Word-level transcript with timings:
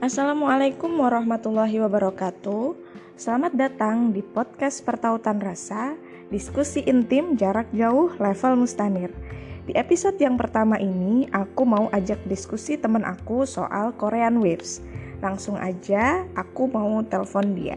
Assalamualaikum 0.00 0.96
warahmatullahi 0.96 1.76
wabarakatuh. 1.84 2.72
Selamat 3.20 3.52
datang 3.52 4.16
di 4.16 4.24
podcast 4.24 4.80
Pertautan 4.80 5.36
Rasa, 5.36 5.92
diskusi 6.32 6.80
intim 6.88 7.36
jarak 7.36 7.68
jauh 7.76 8.08
level 8.16 8.64
mustanir. 8.64 9.12
Di 9.68 9.76
episode 9.76 10.16
yang 10.16 10.40
pertama 10.40 10.80
ini, 10.80 11.28
aku 11.36 11.68
mau 11.68 11.92
ajak 11.92 12.16
diskusi 12.24 12.80
teman 12.80 13.04
aku 13.04 13.44
soal 13.44 13.92
Korean 13.92 14.40
Waves. 14.40 14.80
Langsung 15.20 15.60
aja, 15.60 16.24
aku 16.32 16.64
mau 16.72 17.04
telepon 17.04 17.52
dia. 17.52 17.76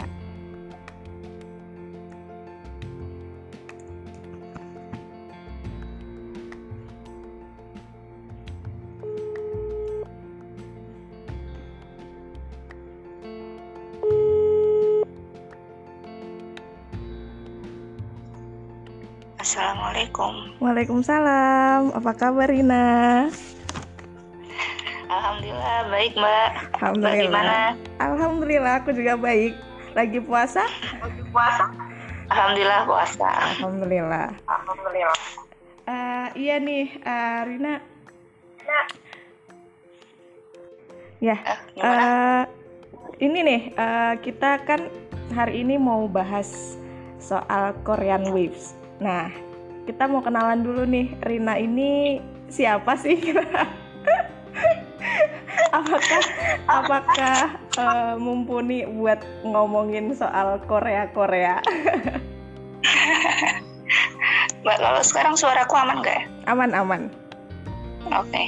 Waalaikumsalam. 20.74 21.94
Apa 21.94 22.18
kabar 22.18 22.50
Rina? 22.50 23.30
Alhamdulillah 25.06 25.78
baik 25.94 26.18
mbak. 26.18 26.50
Alhamdulillah. 26.82 27.14
Bagaimana? 27.14 27.58
Alhamdulillah 28.02 28.74
aku 28.82 28.90
juga 28.98 29.14
baik. 29.14 29.54
Lagi 29.94 30.18
puasa? 30.18 30.66
Lagi 30.98 31.22
puasa? 31.30 31.70
Alhamdulillah 32.34 32.82
puasa. 32.90 33.30
Alhamdulillah. 33.54 34.28
Alhamdulillah. 34.50 35.20
Eh, 35.86 36.28
iya 36.42 36.56
nih, 36.58 36.86
eh, 37.06 37.40
Rina. 37.46 37.74
Ya, 41.22 41.38
Eh, 41.38 41.58
gimana? 41.78 42.02
eh, 42.02 42.44
ini 43.22 43.40
nih 43.46 43.62
eh, 43.78 44.14
kita 44.26 44.58
kan 44.66 44.90
hari 45.38 45.62
ini 45.62 45.78
mau 45.78 46.10
bahas 46.10 46.82
soal 47.22 47.78
Korean 47.86 48.26
Waves. 48.34 48.74
Nah, 48.98 49.53
kita 49.84 50.08
mau 50.08 50.24
kenalan 50.24 50.64
dulu 50.64 50.88
nih, 50.88 51.12
Rina 51.28 51.60
ini 51.60 52.20
siapa 52.48 52.96
sih? 52.96 53.20
apakah 55.74 56.24
apakah 56.70 57.38
eh, 57.78 58.14
mumpuni 58.22 58.86
buat 58.86 59.20
ngomongin 59.44 60.14
soal 60.14 60.62
Korea 60.70 61.10
Korea? 61.12 61.58
mbak 64.64 64.80
kalau 64.80 65.04
sekarang 65.04 65.36
suaraku 65.36 65.76
aman 65.76 66.00
nggak 66.00 66.16
ya? 66.16 66.26
Aman 66.48 66.72
aman. 66.72 67.02
Oke. 68.08 68.44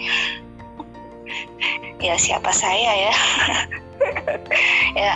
ya 2.00 2.16
siapa 2.16 2.52
saya 2.56 2.92
ya? 3.10 3.14
ya. 5.04 5.16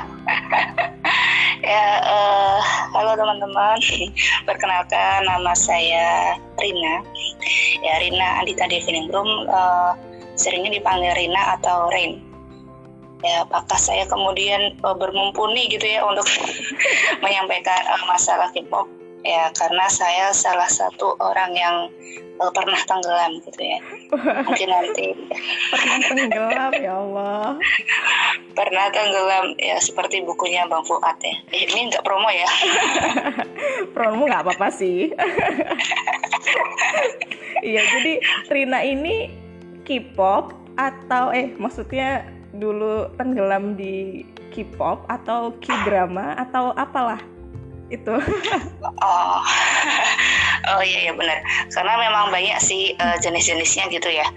Ya 1.70 1.86
eh, 2.02 2.60
halo 2.98 3.14
teman-teman. 3.14 3.78
Perkenalkan 4.50 5.30
nama 5.30 5.54
saya 5.54 6.34
Rina. 6.58 7.06
Ya 7.86 7.94
Rina 8.02 8.42
Andita 8.42 8.66
Deviningrum 8.66 9.46
eh, 9.46 9.92
seringnya 10.34 10.82
dipanggil 10.82 11.14
Rina 11.14 11.62
atau 11.62 11.94
Rain. 11.94 12.26
Ya, 13.20 13.44
apakah 13.44 13.78
saya 13.78 14.10
kemudian 14.10 14.82
eh, 14.82 14.96
bermumpuni 14.98 15.70
gitu 15.70 15.86
ya 15.86 16.02
untuk 16.02 16.26
menyampaikan 17.24 17.78
eh, 17.86 18.04
masalah 18.10 18.50
K-pop? 18.50 18.90
Ya, 19.20 19.52
karena 19.52 19.86
saya 19.92 20.32
salah 20.32 20.72
satu 20.72 21.12
orang 21.20 21.52
yang 21.52 21.76
eh, 22.40 22.52
pernah 22.56 22.80
tenggelam 22.88 23.44
gitu 23.44 23.60
ya. 23.60 23.80
Mungkin 24.48 24.70
nanti 24.76 25.08
Pernah 25.70 25.98
tenggelam 26.08 26.72
ya 26.80 26.94
Allah. 26.96 27.60
pernah 28.56 28.92
tenggelam 28.92 29.56
ya 29.60 29.80
seperti 29.80 30.24
bukunya 30.24 30.68
Bang 30.68 30.84
Fuad 30.88 31.20
ya. 31.20 31.36
Eh, 31.52 31.68
ini 31.68 31.92
nggak 31.92 32.04
promo 32.04 32.28
ya. 32.32 32.50
Promo 33.96 34.24
nggak 34.28 34.44
apa-apa 34.48 34.68
sih. 34.72 35.12
Iya, 37.60 37.84
jadi 37.84 38.24
Rina 38.48 38.80
ini 38.88 39.36
K-pop 39.84 40.56
atau 40.80 41.36
eh 41.36 41.52
maksudnya 41.60 42.24
dulu 42.56 43.12
tenggelam 43.20 43.76
di 43.76 44.24
K-pop 44.56 45.04
atau 45.12 45.52
K-drama 45.60 46.40
atau 46.40 46.72
apalah 46.72 47.20
itu. 47.90 48.16
Oh, 49.02 49.40
oh 50.74 50.82
iya 50.82 51.10
iya 51.10 51.14
benar. 51.14 51.42
Karena 51.74 51.94
memang 51.98 52.30
banyak 52.30 52.58
sih 52.62 52.94
eh, 52.94 53.18
jenis-jenisnya 53.22 53.90
gitu 53.90 54.10
ya. 54.10 54.28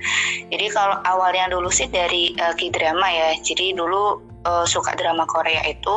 Jadi 0.49 0.67
kalau 0.73 0.99
awalnya 1.05 1.53
dulu 1.53 1.69
sih 1.69 1.89
dari 1.89 2.33
eh, 2.37 2.55
K-drama 2.57 3.09
ya. 3.09 3.29
Jadi 3.41 3.77
dulu 3.77 4.32
eh, 4.43 4.65
suka 4.67 4.95
drama 4.95 5.25
Korea 5.25 5.63
itu 5.65 5.97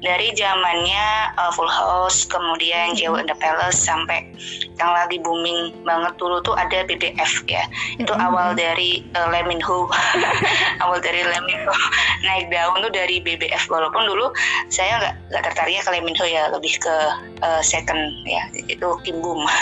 dari 0.00 0.34
zamannya 0.34 1.06
eh, 1.34 1.50
Full 1.54 1.70
House, 1.70 2.26
kemudian 2.26 2.94
Jewel 2.94 3.22
in 3.22 3.26
the 3.26 3.36
Palace 3.38 3.78
sampai 3.78 4.26
yang 4.74 4.90
lagi 4.90 5.22
booming 5.22 5.70
banget 5.82 6.14
dulu 6.18 6.42
tuh 6.42 6.54
ada 6.54 6.82
BBF 6.84 7.46
ya. 7.46 7.62
Itu 7.96 8.10
Mhm. 8.10 8.22
awal 8.22 8.48
dari 8.54 9.06
uh, 9.14 9.30
Lee 9.30 9.46
Min 9.46 9.62
Ho. 9.62 9.86
awal 10.82 10.98
dari 10.98 11.22
Lee 11.22 11.44
Min 11.46 11.62
Ho 11.62 11.74
naik 12.24 12.50
daun 12.50 12.82
tuh 12.82 12.90
dari 12.90 13.20
BBF 13.20 13.68
walaupun 13.68 14.02
dulu 14.08 14.32
saya 14.66 14.98
nggak 14.98 15.14
nggak 15.30 15.42
tertariknya 15.46 15.82
ke 15.84 15.90
Lee 15.94 16.02
Min 16.02 16.16
Ho 16.18 16.24
ya 16.26 16.50
lebih 16.50 16.74
ke 16.80 16.96
uh, 17.40 17.62
second 17.62 18.00
ya 18.26 18.42
itu 18.66 18.88
Kim 19.06 19.22
Bum. 19.22 19.44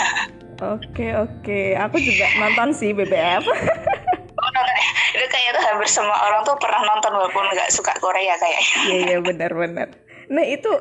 Oke, 0.63 1.11
oke. 1.11 1.75
Aku 1.75 1.99
juga 1.99 2.23
nonton 2.39 2.71
sih 2.71 2.95
BBF. 2.95 3.43
Itu 5.15 5.25
kayaknya 5.29 5.51
tuh 5.57 5.63
hampir 5.69 5.87
semua 5.89 6.17
orang 6.25 6.41
tuh 6.45 6.55
pernah 6.57 6.81
nonton 6.85 7.11
walaupun 7.13 7.45
nggak 7.53 7.69
suka 7.69 7.93
Korea 8.01 8.33
kayak. 8.37 8.61
Iya, 8.89 8.97
iya 9.05 9.17
benar-benar. 9.21 9.89
Nah, 10.31 10.45
itu 10.47 10.71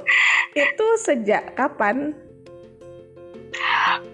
itu 0.54 0.86
sejak 1.02 1.58
kapan? 1.58 2.14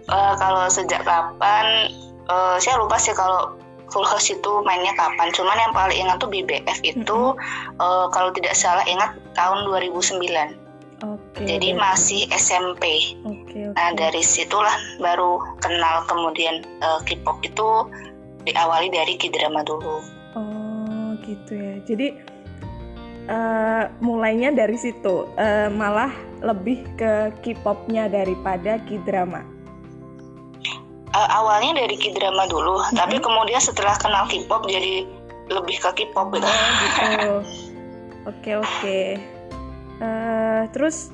Eh, 0.09 0.35
kalau 0.41 0.67
sejak 0.67 1.05
kapan 1.07 1.93
eh, 2.27 2.57
saya 2.59 2.81
lupa 2.81 2.99
sih 2.99 3.15
kalau 3.15 3.55
Full 3.89 4.05
House 4.05 4.29
itu 4.29 4.53
mainnya 4.65 4.93
kapan. 4.97 5.33
Cuman 5.33 5.57
yang 5.57 5.73
paling 5.73 5.97
ingat 5.97 6.17
tuh 6.21 6.29
BBF 6.29 6.79
itu 6.85 7.21
eh, 7.79 8.07
kalau 8.11 8.31
tidak 8.35 8.55
salah 8.57 8.85
ingat 8.89 9.15
tahun 9.39 9.69
2009. 9.69 10.69
Oke. 10.99 11.47
Jadi 11.47 11.79
masih 11.79 12.27
SMP. 12.35 13.15
Oke, 13.23 13.71
oke. 13.71 13.79
Nah 13.79 13.95
dari 13.95 14.19
situlah 14.19 14.75
baru 14.99 15.39
kenal 15.63 16.03
kemudian 16.11 16.67
eh, 16.83 16.99
K-pop 17.07 17.39
itu 17.47 17.69
diawali 18.49 18.89
dari 18.89 19.15
K-drama 19.15 19.61
dulu. 19.63 19.97
Oh 20.35 21.09
gitu 21.23 21.53
ya. 21.53 21.75
Jadi 21.85 22.09
eh, 23.29 23.85
mulainya 24.01 24.51
dari 24.51 24.75
situ, 24.75 25.29
Eh, 25.37 25.69
malah 25.69 26.09
lebih 26.41 26.89
ke 26.97 27.13
K-popnya 27.45 28.09
daripada 28.09 28.81
K-drama. 28.89 29.45
Eh, 31.09 31.29
awalnya 31.29 31.85
dari 31.85 31.97
K-drama 31.97 32.49
dulu, 32.49 32.81
Mhm. 32.81 32.97
tapi 32.97 33.17
kemudian 33.21 33.61
setelah 33.61 33.97
kenal 34.01 34.25
K-pop 34.27 34.65
jadi 34.65 35.05
lebih 35.49 35.77
ke 35.77 35.91
K-pop 36.05 36.33
gitu. 36.33 36.45
Oh 36.45 36.73
gitu. 36.85 37.35
Oke 38.29 38.61
oke. 38.61 39.01
Terus 40.77 41.09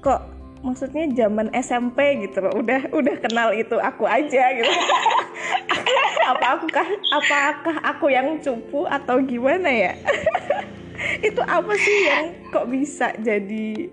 kok 0.00 0.29
maksudnya 0.60 1.08
zaman 1.16 1.48
SMP 1.56 2.24
gitu 2.28 2.44
loh, 2.44 2.60
udah 2.60 2.92
udah 2.92 3.16
kenal 3.20 3.48
itu 3.52 3.76
aku 3.80 4.04
aja 4.04 4.44
gitu. 4.56 4.68
apa 6.32 6.46
aku 6.56 6.66
kah, 6.68 6.88
apakah 7.16 7.76
aku 7.82 8.06
yang 8.12 8.38
cupu 8.40 8.84
atau 8.86 9.20
gimana 9.24 9.68
ya? 9.68 9.92
itu 11.26 11.40
apa 11.40 11.72
sih 11.80 11.98
yang 12.06 12.36
kok 12.52 12.68
bisa 12.68 13.16
jadi 13.24 13.88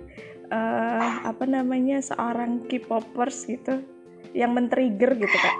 eh, 0.51 1.09
apa 1.23 1.43
namanya 1.47 2.03
seorang 2.03 2.67
K-popers 2.67 3.47
gitu 3.47 3.83
yang 4.35 4.51
men-trigger 4.51 5.15
gitu 5.15 5.37
kak? 5.39 5.57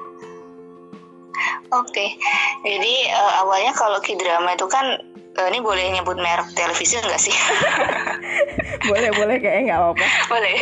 Oke, 1.76 2.16
jadi 2.64 2.94
eh, 3.12 3.32
awalnya 3.44 3.76
kalau 3.76 4.00
K-drama 4.00 4.56
itu 4.56 4.68
kan 4.72 5.04
eh, 5.38 5.48
ini 5.54 5.60
boleh 5.62 5.86
nyebut 5.94 6.18
merek 6.18 6.50
televisi 6.58 6.98
nggak 6.98 7.22
sih? 7.22 7.36
boleh 8.90 9.10
boleh 9.14 9.38
kayaknya 9.38 9.74
nggak 9.74 9.80
apa-apa. 9.80 10.06
boleh. 10.30 10.58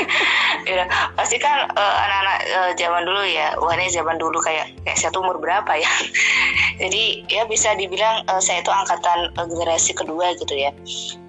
Ya, 0.66 0.84
pasti 1.16 1.38
kan 1.40 1.68
eh, 1.72 1.96
anak-anak 2.06 2.40
eh, 2.44 2.72
zaman 2.76 3.04
dulu 3.08 3.24
ya, 3.24 3.56
wah 3.60 3.74
ini 3.80 3.88
zaman 3.92 4.20
dulu 4.20 4.38
kayak 4.44 4.72
kayak 4.84 4.98
saya 5.00 5.12
tuh 5.16 5.24
umur 5.24 5.40
berapa 5.40 5.72
ya? 5.80 5.92
Jadi 6.82 7.24
ya 7.32 7.48
bisa 7.48 7.72
dibilang 7.80 8.24
eh, 8.28 8.42
saya 8.44 8.60
itu 8.60 8.72
angkatan 8.72 9.32
eh, 9.32 9.46
generasi 9.48 9.92
kedua 9.96 10.36
gitu 10.36 10.54
ya. 10.56 10.72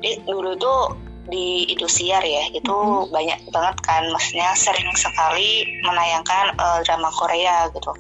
Jadi 0.03 0.27
dulu 0.27 0.59
tuh 0.59 1.06
di 1.27 1.67
Indosiar 1.71 2.23
ya. 2.23 2.51
Itu 2.55 2.73
Mhm. 2.73 3.13
banyak 3.13 3.39
banget 3.51 3.77
kan. 3.83 4.03
Maksudnya 4.11 4.55
sering 4.55 4.91
sekali 4.95 5.67
menayangkan 5.83 6.55
eh, 6.57 6.79
drama 6.87 7.11
Korea 7.15 7.67
gitu. 7.75 7.93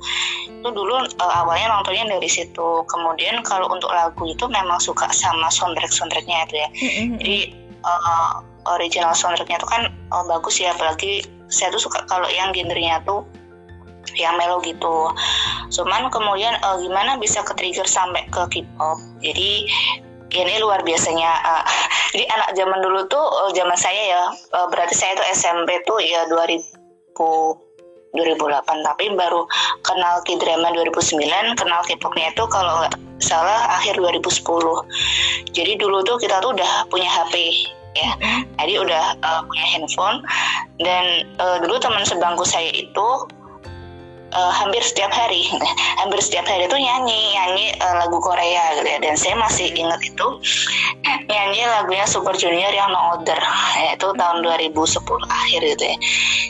Itu 0.62 0.68
dulu 0.70 0.94
eh, 1.04 1.32
awalnya 1.38 1.74
nontonnya 1.74 2.06
dari 2.06 2.30
situ. 2.30 2.86
Kemudian 2.86 3.42
kalau 3.42 3.70
untuk 3.70 3.90
lagu 3.90 4.24
itu 4.26 4.46
memang 4.46 4.78
suka 4.78 5.10
sama 5.10 5.50
soundtrack 5.50 5.90
soundtracknya 5.92 6.46
itu 6.46 6.54
ya. 6.56 6.68
Jadi 7.18 7.38
eh, 7.86 8.32
original 8.66 9.14
soundtracknya 9.14 9.58
itu 9.58 9.68
kan 9.68 9.82
eh, 9.90 10.24
bagus 10.30 10.58
ya. 10.62 10.74
Apalagi 10.74 11.26
saya 11.46 11.70
tuh 11.70 11.82
suka 11.82 12.02
kalau 12.10 12.26
yang 12.30 12.50
genrenya 12.50 12.98
tuh 13.06 13.22
yang 14.14 14.38
melo 14.38 14.62
gitu. 14.62 15.10
Cuman 15.74 16.08
kemudian 16.14 16.54
eh, 16.54 16.76
gimana 16.82 17.18
bisa 17.18 17.42
ke 17.42 17.52
trigger 17.58 17.86
sampai 17.86 18.22
ke 18.30 18.42
K-pop. 18.50 18.98
Jadi 19.22 19.66
ini 20.32 20.58
luar 20.62 20.82
biasanya 20.82 21.30
uh, 21.50 21.64
jadi 22.14 22.24
anak 22.32 22.50
zaman 22.56 22.78
dulu 22.82 23.00
tuh 23.06 23.20
uh, 23.20 23.50
zaman 23.54 23.76
saya 23.78 24.02
ya 24.16 24.24
uh, 24.56 24.66
berarti 24.72 24.94
saya 24.94 25.14
tuh 25.18 25.26
SMP 25.32 25.78
tuh 25.84 25.98
ya 26.02 26.26
2000 26.28 26.64
2008 28.16 28.64
tapi 28.64 29.12
baru 29.12 29.44
kenal 29.84 30.24
K-drama 30.24 30.72
2009 30.72 31.20
kenal 31.60 31.80
K-popnya 31.84 32.32
itu 32.32 32.44
kalau 32.48 32.80
nggak 32.80 32.96
salah 33.20 33.76
akhir 33.76 34.00
2010 34.00 34.40
jadi 35.52 35.72
dulu 35.76 36.00
tuh 36.00 36.16
kita 36.16 36.40
tuh 36.40 36.56
udah 36.56 36.88
punya 36.88 37.08
HP 37.12 37.52
ya. 37.96 38.12
Jadi 38.60 38.72
udah 38.76 39.04
uh, 39.24 39.40
punya 39.48 39.64
handphone. 39.72 40.18
Dan 40.80 41.24
uh, 41.40 41.56
dulu 41.64 41.80
teman 41.80 42.04
sebangku 42.04 42.44
saya 42.44 42.68
itu 42.72 43.08
uh, 44.32 44.52
hampir 44.52 44.82
setiap 44.82 45.12
hari. 45.12 45.46
Hampir 46.02 46.20
setiap 46.22 46.46
hari 46.46 46.66
itu 46.66 46.76
nyanyi 46.76 47.34
nyanyi 47.34 47.66
uh, 47.80 47.94
lagu 48.04 48.18
Korea 48.18 48.78
gitu 48.78 48.88
ya. 48.88 48.98
Dan 49.02 49.14
saya 49.18 49.34
masih 49.38 49.70
ingat 49.74 50.00
itu 50.02 50.26
nyanyi 51.32 51.62
lagunya 51.66 52.06
Super 52.08 52.34
Junior 52.34 52.72
yang 52.72 52.90
No 52.90 53.18
Other 53.18 53.38
yaitu 53.80 54.08
tahun 54.16 54.36
2010 54.42 54.74
akhir 55.28 55.60
gitu 55.76 55.84
ya. 55.84 55.96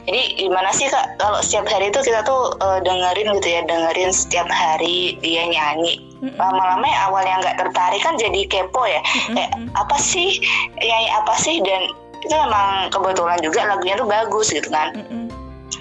Jadi 0.07 0.23
gimana 0.39 0.71
sih 0.71 0.87
kak 0.89 1.19
kalau 1.19 1.39
setiap 1.43 1.67
hari 1.69 1.91
itu 1.91 2.01
kita 2.01 2.23
tuh 2.23 2.55
uh, 2.63 2.79
dengerin 2.81 3.35
gitu 3.43 3.49
ya 3.51 3.61
dengerin 3.67 4.11
setiap 4.15 4.49
hari 4.49 5.19
dia 5.21 5.45
nyanyi. 5.51 6.01
Lama-lama 6.41 6.87
ya 6.89 6.99
awalnya 7.13 7.35
nggak 7.45 7.57
tertarik 7.61 8.01
kan 8.01 8.17
jadi 8.17 8.41
kepo 8.49 8.83
ya. 8.89 9.01
Kayak 9.35 9.53
apa 9.77 9.97
sih? 10.01 10.41
Nyanyi 10.81 11.09
apa 11.13 11.35
sih? 11.37 11.61
Dan 11.61 11.93
itu 12.27 12.35
memang 12.35 12.91
kebetulan 12.91 13.39
juga 13.39 13.61
lagunya 13.71 13.95
tuh 13.95 14.09
bagus 14.09 14.51
gitu 14.51 14.67
kan 14.73 14.91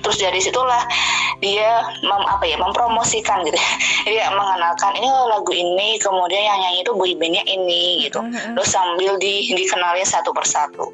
terus 0.06 0.22
dari 0.22 0.38
situlah 0.38 0.86
dia 1.42 1.81
mem, 2.06 2.24
apa 2.30 2.46
ya 2.46 2.62
mempromosikan 2.62 3.42
gitu. 3.44 3.57
Dia 4.06 4.30
mengenalkan 4.30 4.94
ini 5.02 5.10
lagu 5.10 5.50
ini 5.50 5.98
kemudian 5.98 6.46
yang 6.46 6.62
nyanyi 6.62 6.86
itu 6.86 6.94
boybandnya 6.94 7.44
ini 7.50 8.06
gitu. 8.06 8.22
Terus 8.30 8.69
sambil 8.69 9.18
di 9.18 9.50
dikenalin 9.50 10.06
satu 10.06 10.30
persatu 10.30 10.94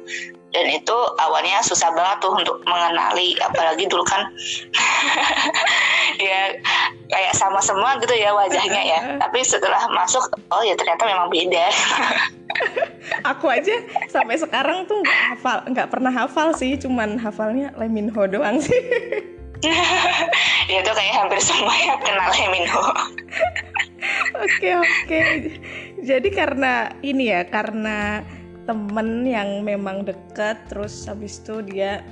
dan 0.52 0.68
itu 0.68 0.96
awalnya 1.16 1.64
susah 1.64 1.88
banget 1.96 2.20
tuh 2.20 2.32
untuk 2.36 2.60
mengenali 2.68 3.36
apalagi 3.40 3.88
dulu 3.88 4.04
kan 4.04 4.28
ya 6.26 6.56
kayak 7.08 7.34
sama 7.36 7.60
semua 7.60 7.96
gitu 8.00 8.12
ya 8.16 8.32
wajahnya 8.32 8.82
ya. 8.84 9.00
Tapi 9.22 9.40
setelah 9.44 9.84
masuk 9.92 10.24
oh 10.52 10.62
ya 10.64 10.76
ternyata 10.76 11.04
memang 11.04 11.28
beda. 11.28 11.66
Aku 13.32 13.48
aja 13.48 13.80
sampai 14.12 14.36
sekarang 14.36 14.84
tuh 14.84 15.00
nggak 15.00 15.20
hafal 15.36 15.58
nggak 15.72 15.88
pernah 15.88 16.12
hafal 16.12 16.52
sih 16.56 16.76
cuman 16.76 17.16
hafalnya 17.16 17.72
Leminho 17.80 18.28
doang 18.28 18.60
sih. 18.60 18.80
Ya 20.68 20.82
itu 20.82 20.90
kayak 20.90 21.14
hampir 21.16 21.38
semua 21.38 21.72
yang 21.80 22.00
kenal 22.02 22.28
Leminho 22.28 22.82
oke 24.36 24.68
oke. 24.82 25.20
Jadi 26.02 26.28
karena 26.34 26.90
ini 27.04 27.30
ya 27.30 27.46
karena 27.46 28.26
temen 28.62 29.26
yang 29.26 29.66
memang 29.66 30.06
deket 30.06 30.62
terus 30.70 31.06
habis 31.10 31.42
itu 31.42 31.62
dia 31.66 32.06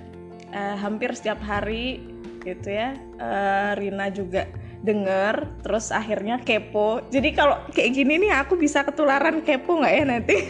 uh, 0.50 0.76
hampir 0.78 1.14
setiap 1.14 1.38
hari 1.42 2.02
gitu 2.42 2.72
ya 2.72 2.96
uh, 3.20 3.76
Rina 3.76 4.08
juga 4.10 4.48
denger 4.80 5.60
terus 5.60 5.92
akhirnya 5.92 6.40
kepo. 6.40 7.04
Jadi 7.12 7.36
kalau 7.36 7.60
kayak 7.76 7.92
gini 7.92 8.16
nih 8.16 8.32
aku 8.32 8.56
bisa 8.56 8.80
ketularan 8.80 9.44
kepo 9.44 9.76
nggak 9.76 9.92
ya 9.92 10.04
nanti 10.08 10.36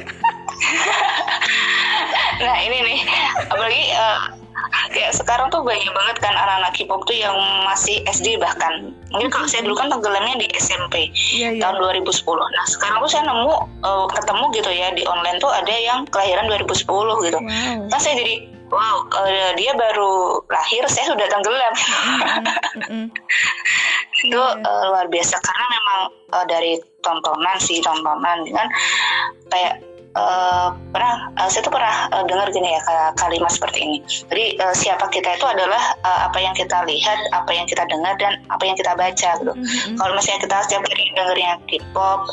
nah 2.45 2.57
ini 2.63 2.79
nih. 2.79 3.01
Apalagi 3.51 3.85
uh, 3.99 4.40
kayak 4.91 5.13
sekarang 5.15 5.47
tuh 5.49 5.63
banyak 5.63 5.91
banget 5.93 6.17
kan 6.19 6.35
anak-anak 6.35 6.73
K-pop 6.75 7.03
tuh 7.07 7.17
yang 7.17 7.37
masih 7.67 8.03
SD 8.11 8.41
bahkan. 8.41 8.95
Mungkin 9.15 9.31
kalau 9.31 9.47
saya 9.47 9.67
dulu 9.67 9.77
kan 9.79 9.91
tenggelamnya 9.91 10.41
di 10.41 10.47
SMP 10.59 11.11
yeah, 11.35 11.55
yeah. 11.55 11.63
tahun 11.63 11.83
2010 12.03 12.27
nah 12.31 12.65
sekarang 12.67 12.99
tuh 13.03 13.11
saya 13.11 13.23
nemu 13.27 13.55
uh, 13.83 14.07
ketemu 14.11 14.45
gitu 14.55 14.71
ya 14.71 14.89
di 14.95 15.03
online 15.07 15.39
tuh 15.39 15.51
ada 15.51 15.75
yang 15.75 16.07
kelahiran 16.11 16.47
2010 16.49 17.27
gitu. 17.27 17.39
Wow. 17.39 17.91
kan 17.91 18.01
saya 18.01 18.15
jadi 18.19 18.35
wow 18.71 18.97
uh, 19.19 19.51
dia 19.59 19.73
baru 19.75 20.43
lahir 20.51 20.83
saya 20.87 21.11
sudah 21.11 21.27
tenggelam. 21.27 21.75
Mm 21.75 22.85
-hmm. 22.87 23.07
itu 24.21 24.37
uh, 24.41 24.83
luar 24.93 25.07
biasa. 25.09 25.37
Karena 25.41 25.67
memang 25.71 26.01
uh, 26.37 26.45
dari 26.47 26.77
tontonan 27.01 27.57
sih 27.61 27.81
tontonan 27.81 28.45
kan. 28.53 28.69
Kayak 29.51 29.75
Uh, 30.11 30.75
pernah 30.91 31.31
uh, 31.39 31.47
saya 31.47 31.63
tuh 31.63 31.71
pernah 31.71 32.11
uh, 32.11 32.27
dengar 32.27 32.51
gini 32.51 32.75
ya 32.75 32.83
kalimat 33.15 33.47
seperti 33.47 33.79
ini. 33.79 33.99
Jadi 34.27 34.59
uh, 34.59 34.75
siapa 34.75 35.07
kita 35.07 35.39
itu 35.39 35.47
adalah 35.47 35.95
uh, 36.03 36.27
apa 36.27 36.39
yang 36.43 36.51
kita 36.59 36.83
lihat, 36.83 37.19
apa 37.31 37.51
yang 37.55 37.63
kita 37.71 37.87
dengar 37.87 38.19
dan 38.19 38.43
apa 38.51 38.59
yang 38.67 38.75
kita 38.75 38.91
baca 38.99 39.31
gitu. 39.39 39.53
Mm-hmm. 39.55 39.95
Kalau 40.03 40.13
misalnya 40.19 40.41
kita 40.43 40.57
setiap 40.67 40.83
hari 40.83 41.05
dengernya 41.15 41.53
K-pop, 41.71 42.27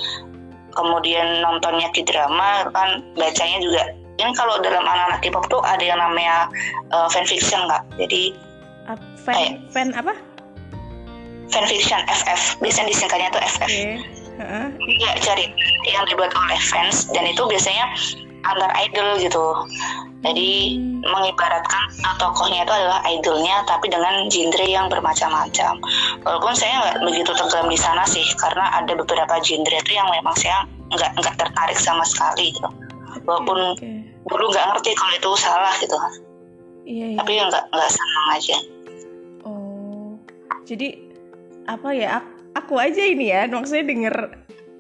kemudian 0.74 1.46
nontonnya 1.46 1.94
K-drama 1.94 2.66
kan 2.74 3.06
bacanya 3.14 3.62
juga 3.62 3.94
ini 4.18 4.34
kalau 4.34 4.58
dalam 4.66 4.82
anak-anak 4.82 5.22
K-pop 5.22 5.46
tuh 5.46 5.62
ada 5.62 5.86
yang 5.86 6.02
namanya 6.02 6.50
uh, 6.90 7.06
fanfiction 7.14 7.62
nggak? 7.70 7.86
Jadi 8.02 8.34
uh, 8.90 8.98
fan, 9.22 9.34
kayak, 9.38 9.54
fan 9.70 9.88
apa? 9.94 10.14
Fanfiction 11.54 12.02
FF. 12.10 12.58
Biasanya 12.58 12.90
disingkatnya 12.90 13.30
tuh 13.30 13.42
FF. 13.46 13.70
Okay 13.70 14.27
ya 15.02 15.12
cari 15.22 15.50
yang 15.90 16.06
dibuat 16.06 16.32
oleh 16.34 16.60
fans 16.70 17.10
dan 17.12 17.26
itu 17.26 17.42
biasanya 17.46 17.86
antar 18.46 18.72
idol 18.86 19.18
gitu. 19.20 19.46
Jadi 20.26 20.82
hmm. 20.82 21.06
mengibaratkan 21.06 21.84
tokohnya 22.18 22.66
itu 22.66 22.74
adalah 22.74 23.02
idolnya 23.06 23.62
tapi 23.70 23.86
dengan 23.88 24.26
genre 24.28 24.66
yang 24.66 24.90
bermacam-macam. 24.90 25.78
Walaupun 26.26 26.54
saya 26.58 26.74
nggak 26.82 26.98
begitu 27.06 27.32
tenggelam 27.38 27.70
di 27.70 27.80
sana 27.80 28.04
sih 28.10 28.26
karena 28.42 28.66
ada 28.74 28.98
beberapa 28.98 29.38
genre 29.46 29.78
itu 29.78 29.92
yang 29.94 30.10
memang 30.10 30.34
saya 30.38 30.66
nggak 30.90 31.12
nggak 31.22 31.36
tertarik 31.38 31.78
sama 31.78 32.02
sekali 32.08 32.50
gitu. 32.50 32.70
Walaupun 33.30 33.78
okay, 33.78 34.02
okay. 34.02 34.26
dulu 34.26 34.46
nggak 34.50 34.66
ngerti 34.74 34.92
kalau 34.98 35.14
itu 35.14 35.30
salah 35.38 35.74
gitu. 35.78 35.98
Iya, 36.88 37.06
iya. 37.14 37.18
tapi 37.20 37.32
nggak 37.38 37.64
nggak 37.70 37.92
senang 37.92 38.28
aja. 38.34 38.58
Oh. 39.46 40.10
Jadi 40.66 40.88
apa 41.68 41.90
ya 41.92 42.24
aku 42.58 42.82
aja 42.82 43.06
ini 43.06 43.30
ya 43.30 43.46
maksudnya 43.46 43.86
denger 43.86 44.16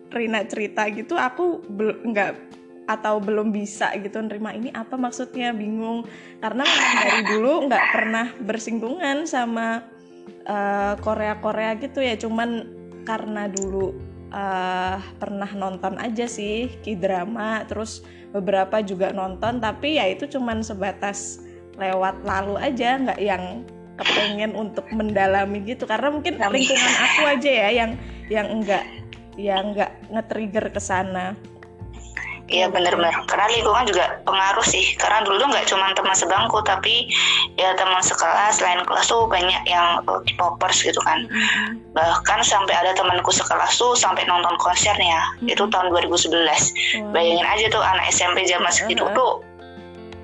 Rina 0.07 0.41
cerita 0.49 0.89
gitu 0.89 1.13
aku 1.13 1.61
nggak 1.77 2.47
atau 2.87 3.19
belum 3.19 3.51
bisa 3.51 3.91
gitu 3.99 4.23
nerima 4.23 4.55
ini 4.55 4.71
apa 4.71 4.95
maksudnya? 4.95 5.51
Bingung. 5.51 6.07
Karena 6.39 6.63
dari 7.03 7.21
dulu 7.27 7.67
nggak 7.67 7.85
pernah 7.91 8.31
bersinggungan 8.39 9.27
sama 9.27 9.83
uh, 10.47 10.95
Korea 11.03 11.37
Korea 11.43 11.75
gitu 11.77 11.99
ya 11.99 12.15
cuman 12.15 12.71
karena 13.03 13.51
dulu 13.51 13.95
uh, 14.31 14.97
pernah 15.19 15.51
nonton 15.55 15.99
aja 15.99 16.27
sih 16.27 16.71
k 16.83 16.95
drama 16.95 17.63
terus 17.67 18.03
beberapa 18.35 18.83
juga 18.83 19.15
nonton 19.15 19.63
tapi 19.63 19.99
ya 19.99 20.07
itu 20.11 20.27
cuman 20.27 20.63
sebatas 20.63 21.43
lewat 21.79 22.23
lalu 22.27 22.59
aja 22.59 22.99
nggak 22.99 23.21
yang 23.21 23.63
kepengen 23.97 24.53
untuk 24.53 24.85
mendalami 24.93 25.65
gitu 25.65 25.89
karena 25.89 26.13
mungkin 26.13 26.37
lingkungan 26.37 26.93
aku 27.01 27.21
aja 27.25 27.49
ya 27.49 27.69
yang 27.73 27.91
yang 28.29 28.47
enggak 28.47 28.85
yang 29.37 29.73
enggak 29.73 29.91
nge-trigger 30.09 30.65
ke 30.73 30.81
sana. 30.81 31.37
Iya 32.47 32.71
benar-benar 32.71 33.27
karena 33.27 33.59
lingkungan 33.59 33.91
juga 33.91 34.23
pengaruh 34.23 34.63
sih 34.63 34.95
karena 34.95 35.19
dulu 35.27 35.35
tuh 35.43 35.51
nggak 35.51 35.67
cuma 35.67 35.91
teman 35.91 36.15
sebangku 36.15 36.63
tapi 36.63 37.11
ya 37.59 37.75
teman 37.75 37.99
sekelas 37.99 38.63
lain 38.63 38.87
kelas 38.87 39.11
tuh 39.11 39.27
banyak 39.27 39.67
yang 39.67 39.99
K-popers 40.07 40.79
gitu 40.79 40.95
kan 41.03 41.27
mm-hmm. 41.27 41.91
bahkan 41.91 42.39
sampai 42.47 42.71
ada 42.71 42.95
temanku 42.95 43.35
sekelas 43.35 43.75
tuh 43.75 43.99
sampai 43.99 44.23
nonton 44.31 44.55
konsernya 44.63 45.27
mm-hmm. 45.43 45.51
itu 45.59 45.63
tahun 45.67 45.91
2011 45.91 46.31
wow. 46.31 47.11
bayangin 47.11 47.47
aja 47.51 47.65
tuh 47.67 47.83
anak 47.83 48.15
SMP 48.15 48.47
zaman 48.47 48.71
segitu 48.71 49.03
uh-huh. 49.03 49.19
tuh 49.19 49.31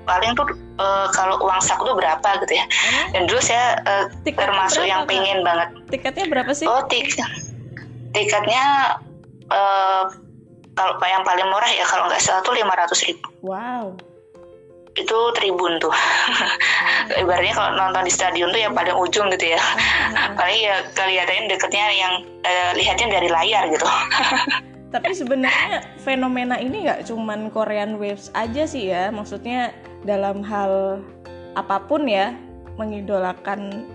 paling 0.08 0.32
tuh 0.32 0.48
uh, 0.78 1.06
kalau 1.12 1.38
uang 1.42 1.60
saku 1.62 1.86
tuh 1.86 1.96
berapa 1.96 2.28
gitu 2.46 2.54
ya. 2.54 2.66
Dan 3.14 3.30
dulu 3.30 3.40
saya 3.42 3.78
uh, 3.84 4.04
termasuk 4.24 4.84
yang 4.86 5.06
pengen 5.06 5.42
kan? 5.42 5.46
banget. 5.46 5.68
Tiketnya 5.90 6.24
berapa 6.30 6.50
sih? 6.54 6.66
Oh 6.66 6.84
tik 6.86 7.10
tiketnya 8.14 8.96
uh, 9.50 10.06
kalau 10.74 10.98
yang 11.06 11.22
paling 11.22 11.46
murah 11.50 11.70
ya 11.70 11.86
kalau 11.86 12.10
nggak 12.10 12.22
salah 12.22 12.42
tuh 12.42 12.54
lima 12.54 12.74
ratus 12.74 13.06
ribu. 13.06 13.26
Wow. 13.42 13.94
Itu 14.94 15.34
tribun 15.34 15.82
tuh. 15.82 15.90
Hmm. 15.90 17.18
Ibaratnya 17.22 17.54
kalau 17.54 17.70
nonton 17.74 18.06
di 18.06 18.12
stadion 18.14 18.54
tuh 18.54 18.62
yang 18.62 18.74
paling 18.74 18.94
ujung 18.94 19.30
gitu 19.34 19.54
ya. 19.54 19.62
Hmm. 19.62 20.38
Paling 20.38 20.58
ya 20.62 20.76
kelihatannya 20.94 21.50
deketnya 21.50 21.86
yang 21.94 22.12
uh, 22.46 22.70
lihatnya 22.78 23.06
dari 23.10 23.28
layar 23.30 23.70
gitu. 23.70 23.86
Tapi 24.94 25.10
sebenarnya 25.10 25.82
fenomena 26.06 26.54
ini 26.62 26.86
nggak 26.86 27.10
cuman 27.10 27.50
Korean 27.50 27.98
Waves 27.98 28.30
aja 28.34 28.62
sih 28.66 28.90
ya. 28.90 29.10
Maksudnya 29.10 29.74
dalam 30.04 30.44
hal 30.44 31.00
apa 31.56 31.80
pun 31.88 32.04
ya 32.04 32.36
mengidolakan 32.76 33.88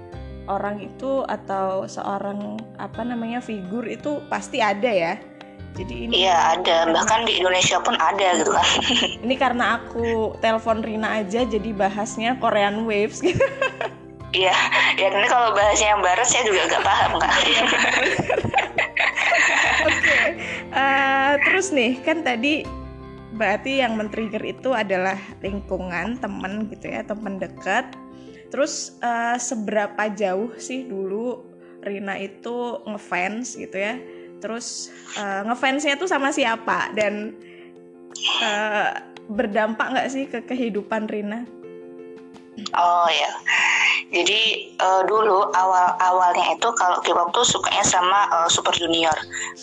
orang 0.50 0.82
itu 0.82 1.22
atau 1.30 1.86
seorang 1.86 2.58
apa 2.82 3.06
namanya 3.06 3.40
figur 3.40 3.86
itu 3.86 4.20
pasti 4.28 4.60
ada 4.60 4.90
ya. 4.90 5.14
Jadi 5.78 6.10
ini 6.10 6.26
iya 6.26 6.58
ada. 6.58 6.90
Bahkan 6.90 7.30
di 7.30 7.38
Indonesia 7.38 7.78
pun 7.80 7.94
ada 8.02 8.42
gitu 8.42 8.52
kan. 8.52 8.68
Ini 9.24 9.36
karena 9.38 9.78
aku 9.80 10.34
telepon 10.42 10.82
Rina 10.82 11.22
aja 11.22 11.46
jadi 11.46 11.70
bahasnya 11.72 12.42
Korean 12.42 12.90
Waves 12.90 13.22
gitu. 13.22 13.40
Iya 14.30 14.54
ya 14.94 15.10
ini 15.10 15.26
kalau 15.26 15.58
bahasnya 15.58 15.98
yang 15.98 16.02
barat 16.06 16.28
saya 16.30 16.46
juga 16.46 16.70
nggak 16.70 16.84
paham 16.86 17.12
kak. 17.18 17.34
Iya, 17.50 17.64
Oke, 19.80 19.96
okay. 19.96 20.28
uh, 20.70 20.78
eh, 20.78 21.32
terus 21.50 21.74
nih 21.74 21.98
kan 22.04 22.22
tadi 22.22 22.62
berarti 23.40 23.80
yang 23.80 23.96
men-trigger 23.96 24.44
itu 24.44 24.76
adalah 24.76 25.16
lingkungan 25.40 26.20
teman 26.20 26.68
gitu 26.68 26.92
ya 26.92 27.08
teman 27.08 27.40
dekat 27.40 27.96
terus 28.52 29.00
uh, 29.00 29.40
seberapa 29.40 30.12
jauh 30.12 30.52
sih 30.60 30.84
dulu 30.84 31.50
Rina 31.84 32.20
itu 32.20 32.84
ngefans 32.84 33.56
gitu 33.56 33.78
ya? 33.80 33.96
Terus 34.40 34.92
uh, 35.20 35.48
ngefansnya 35.48 36.00
tuh 36.00 36.08
sama 36.08 36.32
siapa? 36.32 36.92
Dan 36.96 37.36
uh, 38.44 38.92
berdampak 39.32 39.96
nggak 39.96 40.10
sih 40.12 40.26
ke 40.28 40.44
kehidupan 40.44 41.08
Rina? 41.08 41.48
Oh 42.76 43.08
ya, 43.08 43.32
jadi 44.10 44.74
uh, 44.82 45.06
dulu 45.06 45.54
awal 45.54 45.94
awalnya 46.02 46.58
itu 46.58 46.66
kalau 46.74 46.98
K-pop 47.06 47.30
tuh 47.30 47.46
sukanya 47.46 47.86
sama 47.86 48.26
uh, 48.34 48.50
Super 48.50 48.74
Junior. 48.74 49.14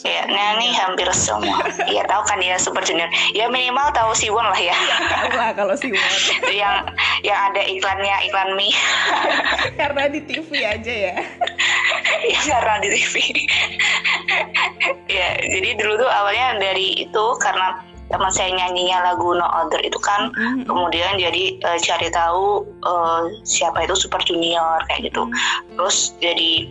Kayaknya 0.07 0.45
nih 0.63 0.71
hampir 0.71 1.09
semua. 1.11 1.59
Iya 1.91 2.07
tahu 2.07 2.23
kan 2.31 2.39
ya 2.39 2.55
Super 2.55 2.87
Junior. 2.87 3.11
Ya 3.35 3.51
minimal 3.51 3.91
tahu 3.91 4.15
Siwon 4.15 4.47
lah 4.47 4.59
ya. 4.59 4.71
Iya 4.75 5.35
lah 5.35 5.51
kalau 5.51 5.75
Siwon. 5.75 5.99
yang 6.63 6.87
yang 7.27 7.39
ada 7.51 7.59
iklannya 7.67 8.17
iklan 8.31 8.55
mie. 8.55 8.71
karena 9.83 10.03
di 10.15 10.23
TV 10.23 10.51
aja 10.63 10.95
ya. 10.95 11.15
Iya 12.23 12.41
karena 12.47 12.75
di 12.87 12.89
TV. 12.95 13.15
ya 15.11 15.29
jadi 15.43 15.75
dulu 15.75 16.07
tuh 16.07 16.11
awalnya 16.11 16.63
dari 16.63 17.03
itu 17.03 17.25
karena 17.43 17.83
teman 18.07 18.31
saya 18.31 18.55
nyanyinya 18.55 19.13
lagu 19.13 19.35
No 19.35 19.47
Other 19.47 19.83
itu 19.83 19.99
kan 19.99 20.31
mm-hmm. 20.31 20.65
kemudian 20.71 21.19
jadi 21.19 21.59
uh, 21.67 21.79
cari 21.83 22.09
tahu 22.15 22.63
uh, 22.87 23.27
siapa 23.43 23.83
itu 23.83 23.95
Super 23.99 24.23
Junior 24.23 24.83
kayak 24.91 25.11
gitu. 25.11 25.27
Mm-hmm. 25.27 25.75
terus 25.75 26.15
jadi 26.23 26.71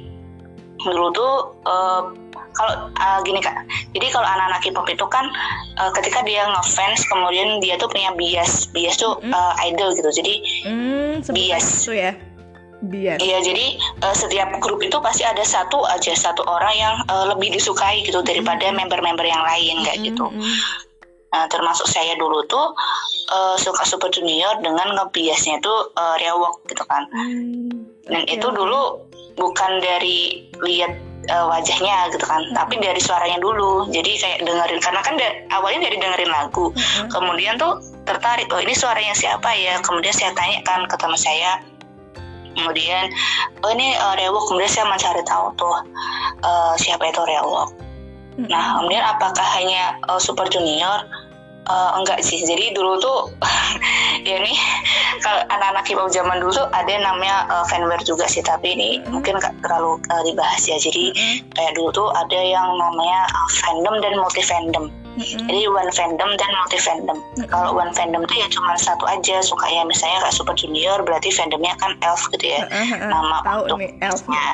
dulu 0.86 1.08
tuh 1.12 1.34
uh, 1.66 2.14
kalau 2.56 2.88
uh, 2.96 3.20
gini 3.28 3.44
kak. 3.44 3.68
Jadi 3.92 4.08
kalau 4.16 4.24
anak-anak 4.24 4.64
K-pop 4.64 4.88
itu 4.88 5.06
kan 5.12 5.28
uh, 5.76 5.92
ketika 5.92 6.24
dia 6.24 6.48
ngefans 6.48 7.04
kemudian 7.12 7.60
dia 7.60 7.76
tuh 7.76 7.92
punya 7.92 8.16
bias. 8.16 8.72
Bias 8.72 8.96
tuh 8.96 9.20
mm-hmm. 9.20 9.36
uh, 9.36 9.54
idol 9.68 9.92
gitu. 9.92 10.10
Jadi 10.24 10.34
mm, 10.64 11.14
bias. 11.36 11.84
itu 11.84 11.94
ya. 12.00 12.12
Bias. 12.86 13.20
Iya 13.20 13.38
jadi 13.44 13.66
uh, 14.08 14.16
setiap 14.16 14.50
grup 14.64 14.80
itu 14.80 14.96
pasti 15.04 15.28
ada 15.28 15.44
satu 15.44 15.84
aja 15.84 16.16
satu 16.16 16.48
orang 16.48 16.76
yang 16.76 16.96
uh, 17.12 17.28
lebih 17.36 17.52
disukai 17.52 18.08
gitu 18.08 18.24
daripada 18.24 18.72
member-member 18.72 19.26
yang 19.26 19.44
lain 19.44 19.76
kayak 19.84 20.00
mm-hmm. 20.00 20.10
gitu 20.16 20.26
Nah, 21.34 21.52
termasuk 21.52 21.90
saya 21.92 22.16
dulu 22.16 22.48
tuh 22.48 22.72
uh, 23.34 23.56
suka 23.60 23.84
Super 23.84 24.08
Junior 24.08 24.56
dengan 24.64 24.96
ngebiasnya 24.96 25.60
tuh 25.60 25.92
uh, 25.98 26.16
Rewok 26.16 26.64
gitu 26.72 26.84
kan. 26.88 27.04
Hmm, 27.12 27.68
Dan 28.08 28.24
okay. 28.24 28.40
itu 28.40 28.48
dulu 28.56 29.04
bukan 29.36 29.84
dari 29.84 30.48
lihat 30.64 30.96
uh, 31.28 31.52
wajahnya 31.52 32.08
gitu 32.16 32.24
kan, 32.24 32.40
hmm. 32.40 32.56
tapi 32.56 32.80
dari 32.80 33.02
suaranya 33.04 33.36
dulu. 33.44 33.84
Jadi 33.92 34.16
kayak 34.16 34.40
dengerin 34.48 34.80
karena 34.80 35.02
kan 35.04 35.14
da 35.20 35.28
awalnya 35.52 35.92
dari 35.92 36.00
dengerin 36.00 36.32
lagu. 36.32 36.72
Hmm. 36.72 37.12
Kemudian 37.12 37.60
tuh 37.60 37.84
tertarik, 38.08 38.48
oh 38.56 38.62
ini 38.64 38.72
suaranya 38.72 39.12
siapa 39.12 39.52
ya? 39.60 39.84
Kemudian 39.84 40.16
saya 40.16 40.32
tanya 40.40 40.64
kan 40.64 40.88
ke 40.88 40.96
teman 40.96 41.20
saya, 41.20 41.60
kemudian 42.56 43.12
oh 43.62 43.70
ini 43.76 43.92
uh, 44.00 44.16
Rewok 44.16 44.48
kemudian 44.48 44.72
saya 44.72 44.88
mencari 44.88 45.22
tahu 45.28 45.52
tuh 45.60 45.76
uh, 46.48 46.74
siapa 46.80 47.12
itu 47.12 47.20
Rewok 47.20 47.85
nah 48.36 48.80
kemudian 48.80 49.04
apakah 49.04 49.48
hanya 49.56 49.96
uh, 50.12 50.20
Super 50.20 50.48
Junior 50.52 51.08
Uh, 51.66 51.98
enggak 51.98 52.22
sih, 52.22 52.38
jadi 52.46 52.78
dulu 52.78 53.02
tuh 53.02 53.34
ya 54.30 54.38
nih 54.38 54.54
kalau 55.26 55.42
anak-anak 55.50 55.82
K-pop 55.82 56.14
zaman 56.14 56.38
dulu 56.38 56.54
tuh 56.54 56.70
ada 56.70 56.94
namanya 57.02 57.50
uh, 57.50 57.66
fanware 57.66 58.06
juga 58.06 58.30
sih, 58.30 58.46
tapi 58.46 58.78
ini 58.78 59.02
mm-hmm. 59.02 59.10
mungkin 59.10 59.42
gak 59.42 59.58
terlalu 59.66 59.98
uh, 60.14 60.22
dibahas 60.22 60.62
ya. 60.62 60.78
Jadi 60.78 61.10
mm-hmm. 61.10 61.58
kayak 61.58 61.74
dulu 61.74 61.90
tuh 61.90 62.08
ada 62.14 62.38
yang 62.38 62.70
namanya 62.78 63.26
uh, 63.34 63.50
fandom 63.66 63.98
dan 63.98 64.14
multi 64.14 64.46
fandom. 64.46 64.94
Mm-hmm. 65.16 65.48
Jadi 65.48 65.62
one 65.72 65.92
fandom 65.96 66.30
dan 66.36 66.52
multi 66.60 66.80
fandom. 66.80 67.18
Mm-hmm. 67.18 67.48
Kalau 67.48 67.72
one 67.72 67.92
fandom 67.96 68.28
tuh 68.28 68.36
ya 68.36 68.48
cuma 68.52 68.76
satu 68.76 69.08
aja 69.08 69.40
suka 69.40 69.68
ya 69.72 69.88
misalnya 69.88 70.28
kayak 70.28 70.36
Super 70.36 70.56
Junior 70.60 71.00
berarti 71.02 71.32
fandomnya 71.32 71.74
kan 71.80 71.96
Elf 72.04 72.28
gitu 72.36 72.46
ya. 72.52 72.68
Mm-hmm. 72.68 73.10
Nama 73.10 73.38
Tahu 73.44 73.60
untuk 73.68 73.80
nih 73.80 73.92
Elfnya. 74.04 74.46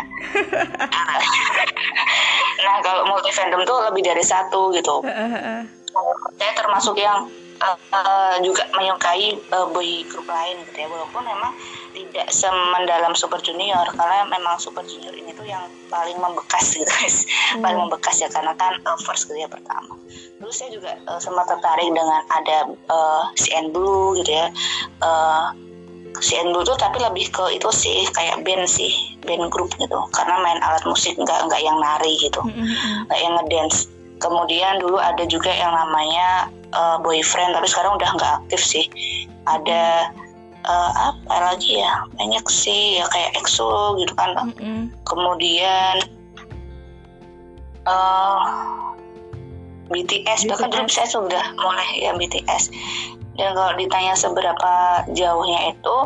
nah 2.65 2.75
kalau 2.85 3.01
multi 3.09 3.31
fandom 3.33 3.61
tuh 3.65 3.77
lebih 3.89 4.05
dari 4.05 4.23
satu 4.23 4.69
gitu. 4.73 5.01
Mm-hmm 5.01 5.81
saya 6.39 6.51
termasuk 6.55 6.95
yang 6.97 7.27
uh, 7.61 7.77
uh, 7.93 8.35
juga 8.41 8.65
menyukai 8.73 9.37
uh, 9.53 9.67
boy 9.69 10.03
group 10.09 10.25
lain 10.27 10.59
gitu 10.67 10.77
ya. 10.83 10.87
Walaupun 10.89 11.23
memang 11.23 11.53
tidak 11.91 12.27
semendalam 12.31 13.13
Super 13.13 13.39
Junior 13.43 13.83
karena 13.93 14.25
memang 14.27 14.57
Super 14.57 14.83
Junior 14.87 15.13
ini 15.13 15.31
tuh 15.35 15.45
yang 15.45 15.63
paling 15.91 16.17
membekas 16.17 16.75
gitu 16.75 16.87
guys. 16.87 17.27
Hmm. 17.53 17.63
paling 17.63 17.79
membekas 17.87 18.23
ya 18.23 18.29
karena 18.31 18.55
kan 18.55 18.73
uh, 18.87 18.97
first 19.03 19.29
gitu 19.29 19.37
ya 19.37 19.47
pertama. 19.47 19.93
Terus 20.41 20.55
saya 20.57 20.69
juga 20.73 20.91
uh, 21.05 21.21
sempat 21.21 21.45
tertarik 21.51 21.89
dengan 21.91 22.21
ada 22.33 22.57
uh, 22.89 23.23
CN 23.37 23.69
Blue 23.75 24.17
gitu 24.17 24.31
ya. 24.31 24.47
Uh, 25.03 25.53
CN 26.19 26.51
Blue 26.51 26.67
tuh 26.67 26.75
tapi 26.75 26.99
lebih 26.99 27.31
ke 27.31 27.55
itu 27.55 27.69
sih 27.71 28.03
kayak 28.11 28.43
band 28.43 28.67
sih 28.67 28.91
band 29.23 29.51
grup 29.51 29.71
gitu. 29.77 29.99
Karena 30.11 30.39
main 30.39 30.59
alat 30.63 30.83
musik 30.87 31.15
nggak 31.15 31.39
nggak 31.47 31.61
yang 31.61 31.77
nari 31.79 32.19
gitu. 32.19 32.41
Hmm, 32.41 32.67
hmm, 32.67 33.07
nggak 33.07 33.19
yang 33.19 33.33
ngedance. 33.39 33.87
Kemudian 34.21 34.77
dulu 34.77 35.01
ada 35.01 35.25
juga 35.25 35.49
yang 35.49 35.73
namanya 35.73 36.51
uh, 36.73 36.97
boyfriend 37.01 37.55
tapi 37.55 37.67
sekarang 37.69 37.97
udah 37.97 38.09
nggak 38.17 38.33
aktif 38.43 38.61
sih. 38.61 38.85
Ada 39.49 40.13
uh, 40.67 40.91
apa 41.13 41.35
lagi 41.53 41.81
ya? 41.81 42.05
Banyak 42.17 42.45
sih 42.47 43.01
ya 43.01 43.05
kayak 43.09 43.37
EXO 43.41 43.97
gitu 43.99 44.13
kan. 44.15 44.35
Mm 44.37 44.53
-hmm. 44.55 44.81
kemudian 45.07 45.95
uh, 47.87 48.39
BTS, 49.91 50.47
BTS 50.47 50.51
bahkan 50.51 50.69
dulu 50.71 50.87
saya 50.87 51.07
sudah 51.11 51.45
mulai 51.59 51.89
ya 51.99 52.15
BTS 52.15 52.71
dan 53.39 53.55
kalau 53.55 53.73
ditanya 53.79 54.13
seberapa 54.15 54.73
jauhnya 55.15 55.71
itu 55.71 55.97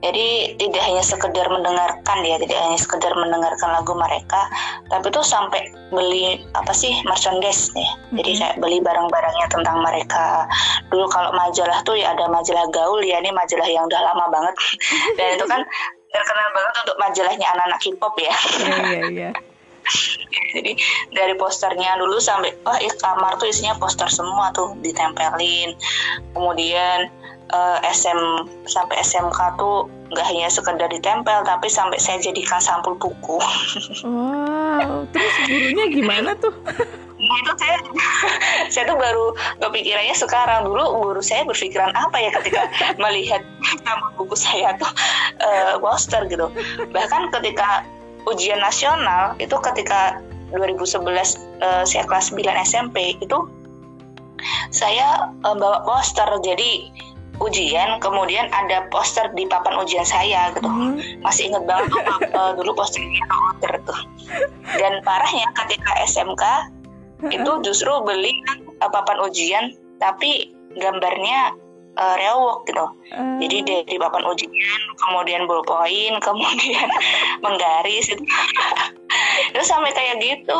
jadi 0.00 0.56
tidak 0.56 0.80
hanya 0.80 1.04
sekedar 1.04 1.44
mendengarkan 1.52 2.18
ya, 2.24 2.40
tidak 2.40 2.56
hanya 2.56 2.78
sekedar 2.80 3.12
mendengarkan 3.12 3.68
lagu 3.68 3.92
mereka, 3.92 4.48
tapi 4.88 5.12
tuh 5.12 5.20
sampai 5.20 5.68
beli 5.92 6.40
apa 6.56 6.72
sih 6.72 6.96
merchandise 7.04 7.68
nih. 7.76 7.84
Mm-hmm. 7.84 8.16
Jadi 8.16 8.30
kayak 8.40 8.56
beli 8.64 8.78
barang-barangnya 8.80 9.46
tentang 9.52 9.84
mereka. 9.84 10.48
Dulu 10.88 11.04
kalau 11.12 11.36
majalah 11.36 11.84
tuh 11.84 12.00
ya 12.00 12.16
ada 12.16 12.32
majalah 12.32 12.64
gaul 12.72 13.04
ya, 13.04 13.20
ini 13.20 13.28
majalah 13.28 13.68
yang 13.68 13.84
udah 13.84 14.00
lama 14.00 14.24
banget. 14.32 14.54
Dan 15.20 15.36
itu 15.36 15.44
kan 15.44 15.60
terkenal 16.10 16.48
banget 16.56 16.74
untuk 16.80 16.96
majalahnya 16.96 17.46
anak-anak 17.52 17.78
K-pop 17.84 18.14
ya. 18.16 18.34
Iya, 18.56 18.76
iya, 18.80 19.00
iya. 19.12 19.30
Jadi 20.56 20.72
dari 21.12 21.34
posternya 21.36 22.00
dulu 22.00 22.16
sampai 22.18 22.56
oh 22.64 22.78
ya 22.80 22.90
kamar 22.98 23.36
tuh 23.36 23.52
isinya 23.52 23.76
poster 23.76 24.08
semua 24.08 24.48
tuh 24.56 24.72
ditempelin. 24.80 25.76
Kemudian 26.32 27.19
uh, 27.52 27.78
eh, 27.82 27.92
SM 27.92 28.20
sampai 28.66 28.96
SMK 29.02 29.38
tuh 29.58 29.86
nggak 30.10 30.26
hanya 30.26 30.50
sekedar 30.50 30.90
ditempel 30.90 31.46
tapi 31.46 31.70
sampai 31.70 31.98
saya 32.02 32.18
jadikan 32.18 32.58
sampul 32.58 32.98
buku. 32.98 33.38
Wow, 34.80 35.04
terus 35.12 35.34
gurunya 35.44 35.92
gimana 35.92 36.32
tuh? 36.40 36.54
Nah, 37.20 37.36
itu 37.44 37.52
saya 37.60 37.76
saya 38.72 38.84
tuh 38.88 38.96
baru 38.96 39.36
kepikirannya 39.60 40.16
sekarang 40.16 40.64
dulu 40.64 41.04
guru 41.04 41.20
saya 41.20 41.44
berpikiran 41.44 41.92
apa 41.92 42.16
ya 42.16 42.30
ketika 42.40 42.64
melihat 43.02 43.44
sampul 43.84 44.24
buku 44.24 44.36
saya 44.40 44.72
tuh 44.80 44.88
uh, 45.44 45.76
poster 45.84 46.24
gitu. 46.32 46.48
Bahkan 46.90 47.28
ketika 47.36 47.84
ujian 48.24 48.60
nasional 48.64 49.36
itu 49.36 49.52
ketika 49.60 50.20
2011 50.56 51.04
uh, 51.60 51.84
saya 51.86 52.02
kelas 52.08 52.32
9 52.32 52.40
SMP 52.64 53.20
itu 53.20 53.38
saya 54.72 55.30
uh, 55.44 55.56
bawa 55.56 55.84
poster 55.84 56.26
jadi 56.40 56.88
ujian 57.40 57.96
kemudian 58.04 58.52
ada 58.52 58.84
poster 58.92 59.32
di 59.32 59.48
papan 59.48 59.80
ujian 59.80 60.04
saya 60.04 60.52
gitu. 60.52 60.68
Hmm. 60.68 61.00
masih 61.24 61.48
inget 61.48 61.64
banget 61.64 61.88
tuh 61.88 62.04
uh, 62.36 62.52
dulu 62.60 62.76
posternya 62.76 63.24
order 63.48 63.80
tuh. 63.88 64.00
Dan 64.76 65.00
parahnya 65.02 65.48
ketika 65.56 65.90
SMK 66.04 66.44
itu 67.32 67.50
justru 67.64 67.92
beli 68.04 68.36
uh, 68.84 68.90
papan 68.92 69.24
ujian 69.24 69.72
tapi 70.00 70.52
gambarnya 70.76 71.56
uh, 71.96 72.16
rewok 72.20 72.68
gitu. 72.68 72.86
Hmm. 73.16 73.40
jadi 73.42 73.56
dari 73.66 73.96
papan 73.96 74.22
ujian 74.28 74.80
kemudian 75.00 75.48
ballpoint 75.48 76.20
kemudian 76.26 76.88
menggaris 77.40 78.12
itu 78.12 78.24
terus 79.50 79.66
sampai 79.66 79.90
kayak 79.96 80.20
gitu. 80.22 80.58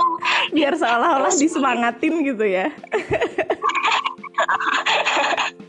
Biar 0.51 0.75
seolah-olah 0.75 1.31
disemangatin 1.31 2.25
gitu 2.25 2.45
ya 2.49 2.73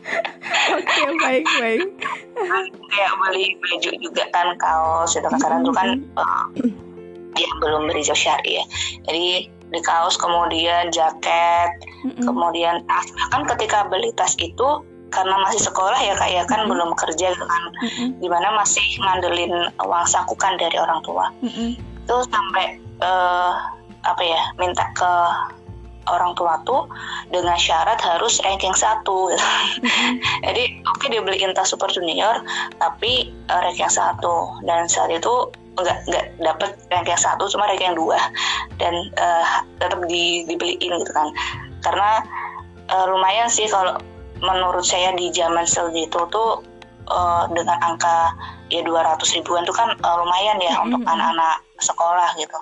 Oke 0.78 1.02
baik 1.22 1.46
baik. 1.58 1.80
Kayak 2.90 3.12
beli 3.18 3.56
baju 3.58 3.90
juga 3.98 4.24
kan 4.30 4.48
kaos 4.58 5.16
itu 5.18 5.28
kan 5.28 5.38
karena 5.40 5.58
itu 5.62 5.72
kan 5.74 5.88
uh, 6.18 6.44
ya 7.34 7.50
belum 7.58 7.90
berijab 7.90 8.16
syari 8.18 8.62
ya. 8.62 8.64
Jadi 9.08 9.50
di 9.72 9.80
kaos 9.80 10.20
kemudian 10.20 10.92
jaket 10.92 11.70
mm-hmm. 12.04 12.22
kemudian 12.28 12.84
tas 12.84 13.08
kan 13.32 13.42
ketika 13.48 13.88
beli 13.88 14.12
tas 14.12 14.36
itu 14.36 14.84
karena 15.08 15.36
masih 15.44 15.64
sekolah 15.64 15.96
ya 15.96 16.12
kak 16.12 16.28
ya 16.28 16.44
kan 16.44 16.64
mm-hmm. 16.64 16.72
belum 16.76 16.90
kerja 16.92 17.32
kan 17.32 17.62
mm-hmm. 17.80 18.08
di 18.20 18.28
mana 18.28 18.52
masih 18.52 18.84
ngandelin 19.00 19.72
uang 19.80 20.04
sakukan 20.04 20.60
dari 20.60 20.76
orang 20.76 21.00
tua 21.00 21.32
mm-hmm. 21.40 21.80
itu 21.80 22.16
sampai 22.28 22.76
uh, 23.00 23.56
apa 24.04 24.22
ya 24.22 24.40
minta 24.60 24.84
ke 24.92 25.12
orang 26.10 26.34
tua 26.34 26.58
tuh 26.66 26.90
dengan 27.30 27.54
syarat 27.54 27.98
harus 28.02 28.42
ranking 28.42 28.74
satu 28.74 29.30
gitu. 29.30 29.46
jadi 30.46 30.64
oke 30.82 30.98
okay, 30.98 31.08
dia 31.14 31.22
beliin 31.22 31.54
tas 31.54 31.70
super 31.70 31.86
junior 31.92 32.42
tapi 32.82 33.30
uh, 33.52 33.60
ranking 33.62 33.90
satu 33.90 34.50
dan 34.66 34.90
saat 34.90 35.14
itu 35.14 35.50
nggak 35.78 35.98
nggak 36.10 36.24
dapet 36.42 36.70
ranking 36.90 37.20
satu 37.20 37.46
cuma 37.48 37.70
ranking 37.70 37.94
dua 37.94 38.18
dan 38.76 38.92
uh, 39.16 39.62
tetap 39.78 40.02
di, 40.10 40.44
dibeliin 40.50 40.92
gitu 41.00 41.12
kan 41.14 41.28
karena 41.86 42.22
uh, 42.90 43.06
lumayan 43.08 43.46
sih 43.46 43.70
kalau 43.70 43.96
menurut 44.42 44.82
saya 44.82 45.14
di 45.14 45.30
zaman 45.30 45.62
segitu 45.64 46.18
tuh 46.34 46.60
uh, 47.08 47.46
dengan 47.54 47.78
angka 47.78 48.34
ya 48.68 48.82
200 48.82 49.22
ribuan 49.38 49.62
itu 49.62 49.74
kan 49.74 49.94
uh, 50.02 50.16
lumayan 50.18 50.58
ya 50.58 50.74
mm-hmm. 50.74 50.86
untuk 50.90 51.02
anak-anak 51.06 51.56
sekolah 51.78 52.30
gitu. 52.38 52.58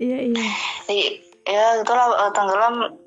Iya 0.00 0.18
iya. 0.32 0.44
Jadi 0.88 1.29
ya 1.48 1.80
itulah 1.80 2.06
uh, 2.16 2.32
tenggelam 2.32 3.00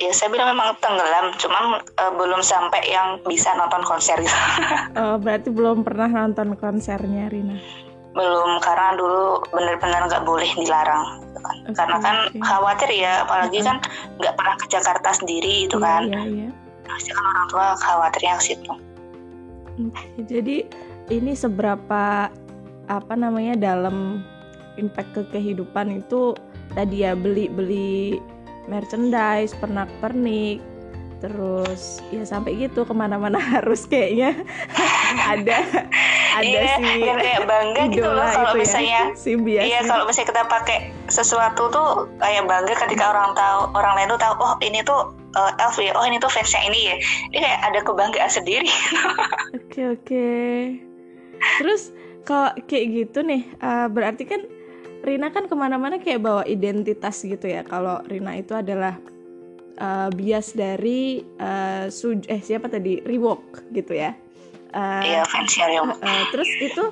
ya 0.00 0.10
saya 0.12 0.32
bilang 0.32 0.56
memang 0.56 0.72
tenggelam 0.80 1.36
cuman 1.36 1.64
uh, 2.00 2.12
belum 2.16 2.40
sampai 2.40 2.80
yang 2.88 3.20
bisa 3.28 3.52
nonton 3.54 3.84
konser 3.84 4.16
gitu. 4.20 4.38
oh, 5.00 5.16
berarti 5.20 5.52
belum 5.52 5.84
pernah 5.84 6.08
nonton 6.08 6.56
konsernya 6.56 7.28
Rina. 7.28 7.60
Belum 8.12 8.60
karena 8.60 8.96
dulu 8.96 9.40
benar-benar 9.52 10.08
nggak 10.08 10.24
boleh 10.24 10.48
dilarang 10.56 11.24
gitu 11.28 11.38
kan. 11.40 11.56
Okay, 11.64 11.74
karena 11.76 11.96
kan 12.00 12.16
okay. 12.28 12.40
khawatir 12.40 12.90
ya 12.92 13.12
apalagi 13.24 13.58
-huh. 13.60 13.66
kan 13.68 13.76
nggak 14.20 14.34
pernah 14.36 14.54
ke 14.56 14.66
Jakarta 14.68 15.08
sendiri 15.16 15.68
itu 15.68 15.76
yeah, 15.76 15.84
kan. 15.84 16.02
Iya 16.08 16.22
iya. 16.28 16.48
Pasti 16.88 17.10
kan 17.12 17.24
orang 17.24 17.46
tua 17.48 17.66
khawatir 17.80 18.22
yang 18.24 18.40
situ. 18.40 18.72
Okay, 19.72 20.20
jadi 20.28 20.56
ini 21.08 21.32
seberapa 21.32 22.28
apa 22.88 23.14
namanya 23.16 23.56
dalam 23.56 24.20
impact 24.76 25.10
ke 25.16 25.22
kehidupan 25.36 26.00
itu 26.00 26.36
tadi 26.72 27.04
ya 27.04 27.12
beli 27.12 27.46
beli 27.50 28.18
merchandise 28.70 29.52
pernak 29.58 29.90
pernik 29.98 30.62
terus 31.22 32.02
ya 32.10 32.26
sampai 32.26 32.58
gitu 32.58 32.82
ke 32.82 32.90
mana-mana 32.90 33.38
harus 33.54 33.86
kayaknya. 33.86 34.34
Ada 35.30 35.86
ada 36.32 36.42
iya, 36.42 36.74
si 36.82 37.04
kayak 37.06 37.46
bangga 37.46 37.82
gitu 37.94 38.08
loh 38.08 38.26
kalau 38.26 38.52
ya, 38.56 38.58
misalnya 38.58 39.00
ya, 39.14 39.14
si 39.14 39.30
iya 39.46 39.80
kalau 39.86 40.02
misalnya 40.08 40.34
kita 40.34 40.42
pakai 40.50 40.78
sesuatu 41.06 41.70
tuh 41.70 42.10
kayak 42.18 42.48
bangga 42.50 42.74
ketika 42.74 43.14
orang 43.14 43.36
tahu 43.38 43.70
orang 43.78 43.92
lain 43.94 44.08
tuh 44.10 44.20
tahu 44.20 44.34
oh 44.40 44.54
ini 44.64 44.80
tuh 44.82 45.14
uh, 45.38 45.52
Elf 45.62 45.78
ya 45.78 45.94
oh 45.94 46.02
ini 46.02 46.18
tuh 46.18 46.32
fansnya 46.32 46.66
ini 46.66 46.80
ya. 46.90 46.96
Ini 47.30 47.38
kayak 47.38 47.60
ada 47.70 47.78
kebanggaan 47.86 48.30
sendiri. 48.32 48.70
Oke 49.56 49.80
oke. 49.88 50.02
Okay. 50.02 50.82
terus 51.58 51.90
kalau 52.22 52.54
kayak 52.70 52.86
gitu 52.94 53.18
nih 53.26 53.42
uh, 53.58 53.90
berarti 53.90 54.22
kan 54.26 54.46
Rina 55.02 55.34
kan 55.34 55.50
ke 55.50 55.54
mana-mana 55.58 55.98
kayak 55.98 56.22
bawa 56.22 56.42
identitas 56.46 57.26
gitu 57.26 57.50
ya 57.50 57.66
kalau 57.66 57.98
Rina 58.06 58.38
itu 58.38 58.54
adalah 58.54 58.96
uh, 59.82 60.08
bias 60.14 60.54
dari 60.54 61.26
uh, 61.42 61.90
Suj 61.90 62.30
eh 62.30 62.38
siapa 62.38 62.70
tadi 62.70 63.02
Reebok 63.02 63.66
gitu 63.74 63.98
ya 63.98 64.14
uh, 64.72 65.02
iya 65.02 65.26
fansnya 65.26 65.66
Reebok 65.68 65.98
uh, 65.98 66.24
terus 66.30 66.50
itu 66.62 66.84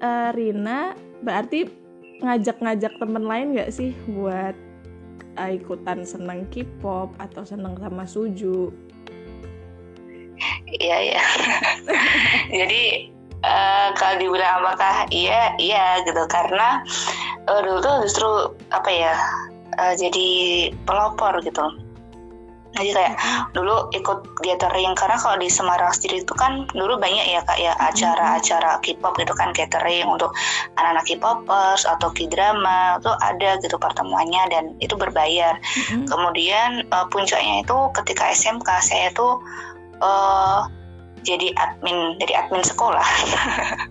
uh, 0.00 0.30
Rina 0.32 0.96
berarti 1.20 1.68
ngajak-ngajak 2.24 2.96
temen 2.96 3.24
lain 3.28 3.52
gak 3.52 3.68
sih 3.68 3.92
buat 4.08 4.56
uh, 5.36 5.50
ikutan 5.50 6.06
seneng 6.06 6.46
K-pop 6.48 7.12
atau 7.20 7.42
seneng 7.42 7.76
sama 7.78 8.08
Suju? 8.08 8.70
Iya 10.74 10.96
iya. 11.12 11.22
Jadi 12.64 13.13
uh, 13.44 13.88
kalau 13.94 14.16
dibilang 14.16 14.64
apakah 14.64 15.04
iya 15.12 15.52
iya 15.60 16.00
gitu 16.08 16.24
karena 16.26 16.80
uh, 17.46 17.60
dulu 17.60 17.78
tuh 17.84 17.96
justru 18.08 18.30
apa 18.72 18.90
ya 18.90 19.14
uh, 19.76 19.94
jadi 19.94 20.28
pelopor 20.88 21.38
gitu 21.44 21.64
jadi 22.74 22.90
kayak 22.90 23.14
dulu 23.54 23.86
ikut 23.94 24.42
gathering 24.42 24.98
karena 24.98 25.14
kalau 25.14 25.38
di 25.38 25.46
Semarang 25.46 25.94
sendiri 25.94 26.26
itu 26.26 26.34
kan 26.34 26.66
dulu 26.74 26.98
banyak 26.98 27.22
ya 27.22 27.40
kak 27.46 27.58
ya 27.62 27.72
acara-acara 27.78 28.82
K-pop 28.82 29.14
gitu 29.14 29.30
kan 29.38 29.54
gathering 29.54 30.10
untuk 30.10 30.34
anak-anak 30.74 31.06
K-popers 31.06 31.86
atau 31.86 32.10
K-drama 32.10 32.98
itu 32.98 33.12
ada 33.22 33.50
gitu 33.62 33.78
pertemuannya 33.78 34.42
dan 34.50 34.64
itu 34.82 34.98
berbayar. 34.98 35.54
Mm-hmm. 35.54 36.10
Kemudian 36.10 36.70
uh, 36.90 37.06
puncaknya 37.14 37.62
itu 37.62 37.78
ketika 38.02 38.34
SMK 38.34 38.68
saya 38.82 39.08
tuh 39.14 39.38
uh, 40.02 40.66
jadi 41.24 41.50
admin 41.56 42.20
jadi 42.20 42.44
admin 42.44 42.62
sekolah. 42.62 43.08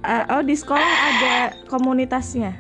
uh, 0.06 0.24
oh 0.38 0.42
di 0.46 0.54
sekolah 0.54 0.86
ada 0.86 1.36
komunitasnya? 1.68 2.54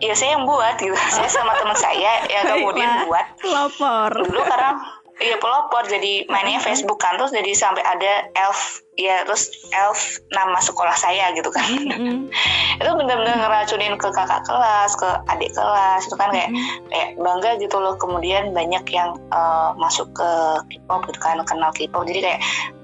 Iya 0.00 0.16
saya 0.16 0.30
yang 0.40 0.48
buat 0.48 0.80
gitu. 0.80 0.96
Saya 0.96 1.28
sama 1.28 1.52
teman 1.60 1.76
saya 1.76 2.24
yang 2.32 2.44
kemudian 2.56 3.04
buat. 3.04 3.26
Pelopor. 3.36 4.10
Dulu 4.24 4.40
karena 4.48 4.72
iya 5.20 5.36
pelopor 5.36 5.84
jadi 5.84 6.24
mainnya 6.32 6.58
Facebook 6.58 6.96
kan 6.96 7.20
terus 7.20 7.30
jadi 7.30 7.52
sampai 7.52 7.84
ada 7.84 8.32
elf 8.34 8.80
ya 8.96 9.24
terus 9.24 9.52
elf 9.72 10.20
nama 10.32 10.60
sekolah 10.60 10.96
saya 10.96 11.32
gitu 11.36 11.48
kan. 11.52 11.64
Mm-hmm. 11.64 12.28
itu 12.80 12.90
benar-benar 12.96 13.36
ngeracunin 13.40 13.96
ke 14.00 14.08
kakak 14.12 14.44
kelas, 14.48 14.92
ke 14.96 15.08
adik 15.28 15.52
kelas 15.52 16.08
itu 16.08 16.16
kan 16.16 16.28
kayak 16.32 16.50
mm-hmm. 16.52 16.88
kayak 16.88 17.08
bangga 17.20 17.50
gitu 17.60 17.76
loh. 17.76 17.94
Kemudian 17.96 18.52
banyak 18.52 18.84
yang 18.92 19.16
uh, 19.32 19.72
masuk 19.76 20.08
ke 20.12 20.30
K-pop 20.72 21.04
gitu 21.08 21.20
kan 21.20 21.40
kenal 21.44 21.72
K-pop. 21.72 22.04
Jadi 22.08 22.20
kayak 22.24 22.40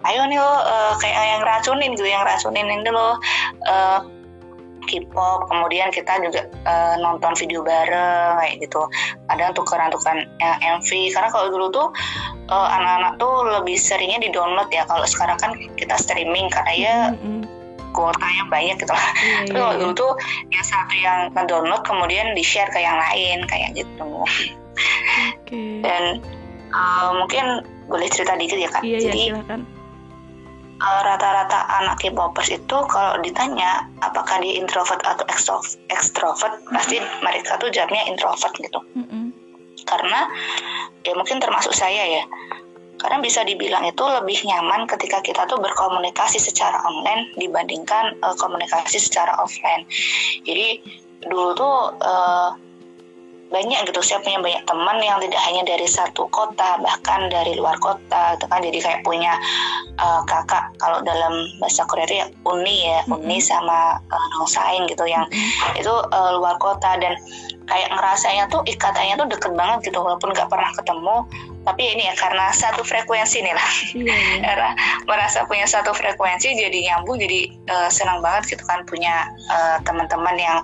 ayo 0.08 0.24
nih 0.28 0.38
lo 0.40 0.48
uh, 0.48 0.92
kayak 1.00 1.16
yang 1.16 1.42
racunin 1.44 1.92
gitu, 1.96 2.08
yang 2.08 2.24
racunin 2.24 2.68
ini 2.68 2.90
lo 2.92 3.16
uh, 3.68 4.00
K-pop 4.86 5.50
kemudian 5.50 5.92
kita 5.92 6.18
juga 6.22 6.46
uh, 6.64 6.94
nonton 7.02 7.34
video 7.36 7.60
bareng 7.60 8.40
kayak 8.40 8.54
gitu. 8.62 8.82
Ada 9.28 9.52
tukeran-tukeran 9.52 10.24
yang 10.38 10.80
MV 10.80 10.88
karena 11.12 11.28
kalau 11.28 11.46
dulu 11.50 11.66
tuh 11.74 11.88
uh, 12.48 12.68
anak-anak 12.72 13.12
tuh 13.20 13.34
lebih 13.60 13.76
seringnya 13.76 14.22
di 14.22 14.30
download 14.32 14.70
ya. 14.70 14.86
Kalau 14.88 15.04
sekarang 15.04 15.36
kan 15.42 15.50
kita 15.76 15.98
streaming 15.98 16.46
karena 16.48 16.72
ya 16.72 16.96
mm-hmm. 17.12 17.42
kuotanya 17.92 18.44
banyak 18.48 18.76
gitu. 18.80 18.92
Lah 18.94 19.02
yeah, 19.02 19.44
tapi 19.44 19.58
kalau 19.58 19.74
yeah, 19.74 19.80
dulu 19.82 19.92
tuh 19.92 20.12
ya 20.54 20.62
satu 20.62 20.94
yang 20.96 21.18
ngedownload 21.34 21.82
kemudian 21.84 22.32
di 22.32 22.42
share 22.46 22.70
ke 22.70 22.80
yang 22.80 22.96
lain 22.96 23.44
kayak 23.50 23.70
gitu. 23.74 24.10
Okay. 25.46 25.80
dan 25.80 26.20
uh, 26.76 27.08
mungkin 27.16 27.64
boleh 27.88 28.04
cerita 28.12 28.36
dikit 28.36 28.58
ya 28.60 28.68
kak? 28.68 28.82
Iya, 28.84 28.98
jadi 29.08 29.16
iya, 29.16 29.32
silakan 29.32 29.75
rata 30.76 31.16
rata-rata 31.16 31.58
anak 31.80 31.96
K-popers 32.04 32.52
itu 32.52 32.76
kalau 32.88 33.16
ditanya 33.24 33.88
apakah 34.04 34.36
dia 34.44 34.60
introvert 34.60 35.00
atau 35.04 35.24
extrovert, 35.32 35.80
extrovert 35.88 36.52
mm 36.52 36.62
-hmm. 36.68 36.74
pasti 36.76 36.96
mereka 37.24 37.56
tuh 37.56 37.72
jawabnya 37.72 38.04
introvert 38.08 38.52
gitu. 38.60 38.80
Mm 38.92 39.06
-hmm. 39.08 39.24
Karena 39.88 40.28
ya 41.04 41.12
mungkin 41.16 41.40
termasuk 41.40 41.72
saya 41.72 42.20
ya. 42.20 42.24
Karena 42.96 43.20
bisa 43.20 43.44
dibilang 43.44 43.84
itu 43.84 44.00
lebih 44.00 44.40
nyaman 44.48 44.88
ketika 44.88 45.20
kita 45.20 45.44
tuh 45.44 45.60
berkomunikasi 45.60 46.40
secara 46.40 46.80
online 46.88 47.28
dibandingkan 47.36 48.16
uh, 48.24 48.32
komunikasi 48.40 48.96
secara 48.96 49.36
offline. 49.36 49.84
Jadi 50.48 50.80
dulu 51.28 51.52
tuh 51.52 51.76
uh, 52.00 52.56
banyak 53.56 53.80
gitu. 53.88 54.00
Saya 54.04 54.20
punya 54.20 54.38
banyak 54.44 54.62
teman 54.68 55.00
yang 55.00 55.16
tidak 55.24 55.40
hanya 55.48 55.62
dari 55.64 55.88
satu 55.88 56.28
kota 56.28 56.76
bahkan 56.84 57.32
dari 57.32 57.56
luar 57.56 57.80
kota 57.80 58.36
itu 58.36 58.44
kan. 58.44 58.60
Jadi 58.60 58.78
kayak 58.84 59.00
punya 59.00 59.32
uh, 59.96 60.20
kakak 60.28 60.76
kalau 60.76 61.00
dalam 61.00 61.32
bahasa 61.56 61.88
Korea 61.88 62.04
itu 62.04 62.16
ya 62.20 62.26
uni 62.44 62.76
ya. 62.84 63.00
Mm-hmm. 63.08 63.16
uni 63.16 63.38
sama 63.40 63.96
uh, 64.12 64.26
dongsaing 64.36 64.84
gitu 64.92 65.08
yang 65.08 65.24
mm-hmm. 65.24 65.80
itu 65.80 65.94
uh, 66.12 66.30
luar 66.36 66.60
kota. 66.60 67.00
Dan 67.00 67.16
kayak 67.64 67.88
ngerasanya 67.96 68.44
tuh 68.52 68.60
ikatannya 68.68 69.16
tuh 69.16 69.28
deket 69.32 69.52
banget 69.56 69.88
gitu. 69.88 69.98
Walaupun 70.04 70.36
nggak 70.36 70.52
pernah 70.52 70.70
ketemu 70.76 71.16
tapi 71.66 71.82
ini 71.82 72.06
ya 72.06 72.14
karena 72.14 72.54
satu 72.54 72.86
frekuensi 72.86 73.42
nih 73.42 73.50
lah 73.50 73.70
mm-hmm. 73.98 74.38
karena 74.46 74.70
merasa 75.10 75.42
punya 75.50 75.66
satu 75.66 75.90
frekuensi 75.90 76.54
jadi 76.54 76.78
nyambung 76.94 77.18
jadi 77.18 77.50
uh, 77.66 77.90
senang 77.90 78.22
banget 78.22 78.54
gitu 78.54 78.62
kan 78.70 78.86
punya 78.86 79.26
uh, 79.50 79.82
teman-teman 79.82 80.38
yang 80.38 80.58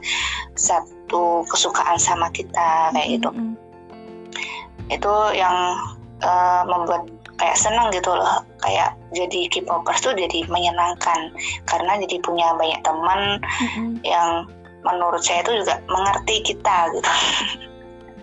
satu 0.54 1.42
kesukaan 1.50 1.98
sama 1.98 2.30
kita 2.30 2.94
kayak 2.94 3.18
gitu 3.18 3.34
mm 3.34 3.42
-hmm. 3.42 4.94
itu 4.94 5.14
yang 5.34 5.74
uh, 6.22 6.62
membuat 6.70 7.10
kayak 7.34 7.58
senang 7.58 7.90
gitu 7.90 8.14
loh 8.14 8.46
kayak 8.62 8.94
jadi 9.10 9.50
K-popers 9.50 10.06
tuh 10.06 10.14
jadi 10.14 10.46
menyenangkan 10.46 11.34
karena 11.66 11.98
jadi 12.06 12.22
punya 12.22 12.54
banyak 12.54 12.78
teman 12.86 13.42
mm 13.42 13.68
-hmm. 13.74 13.90
yang 14.06 14.46
menurut 14.86 15.18
saya 15.18 15.42
itu 15.42 15.66
juga 15.66 15.82
mengerti 15.90 16.54
kita 16.54 16.76
gitu 16.94 17.10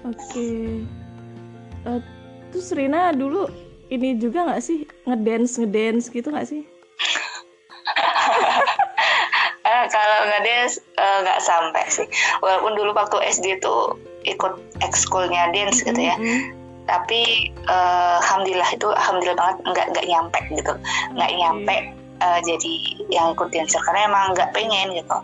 oke 0.08 0.16
okay. 0.16 0.64
uh, 1.84 2.00
terus 2.50 2.74
Rina 2.74 3.14
dulu 3.14 3.48
ini 3.90 4.18
juga 4.22 4.46
nggak 4.46 4.62
sih? 4.62 4.86
Ngedance 5.10 5.58
ngedance 5.62 6.06
gitu 6.14 6.30
nggak 6.30 6.48
sih? 6.50 6.62
Uh, 9.66 9.86
kalau 9.94 10.20
ngedance 10.30 10.78
eh, 10.98 11.18
nggak 11.26 11.40
uh, 11.42 11.44
sampai 11.44 11.86
sih. 11.90 12.08
Walaupun 12.46 12.78
dulu 12.78 12.94
waktu 12.94 13.18
SD 13.34 13.62
tuh 13.66 13.98
ikut 14.30 14.62
ekskulnya 14.86 15.50
dance 15.54 15.82
gitu 15.82 15.98
ya. 15.98 16.18
Mm-hmm. 16.18 16.58
tapi 16.90 17.54
uh, 17.70 18.18
alhamdulillah 18.18 18.66
itu 18.74 18.90
alhamdulillah 18.90 19.38
banget 19.38 19.58
nggak 19.62 19.86
nggak 19.94 20.06
nyampe 20.10 20.40
gitu. 20.58 20.74
Nggak 21.14 21.30
okay. 21.30 21.38
nyampe 21.38 21.76
uh, 22.18 22.40
jadi 22.42 22.74
yang 23.14 23.38
ikut 23.38 23.54
dancer 23.54 23.78
karena 23.86 24.10
emang 24.10 24.34
nggak 24.34 24.50
pengen 24.58 24.98
gitu. 24.98 25.18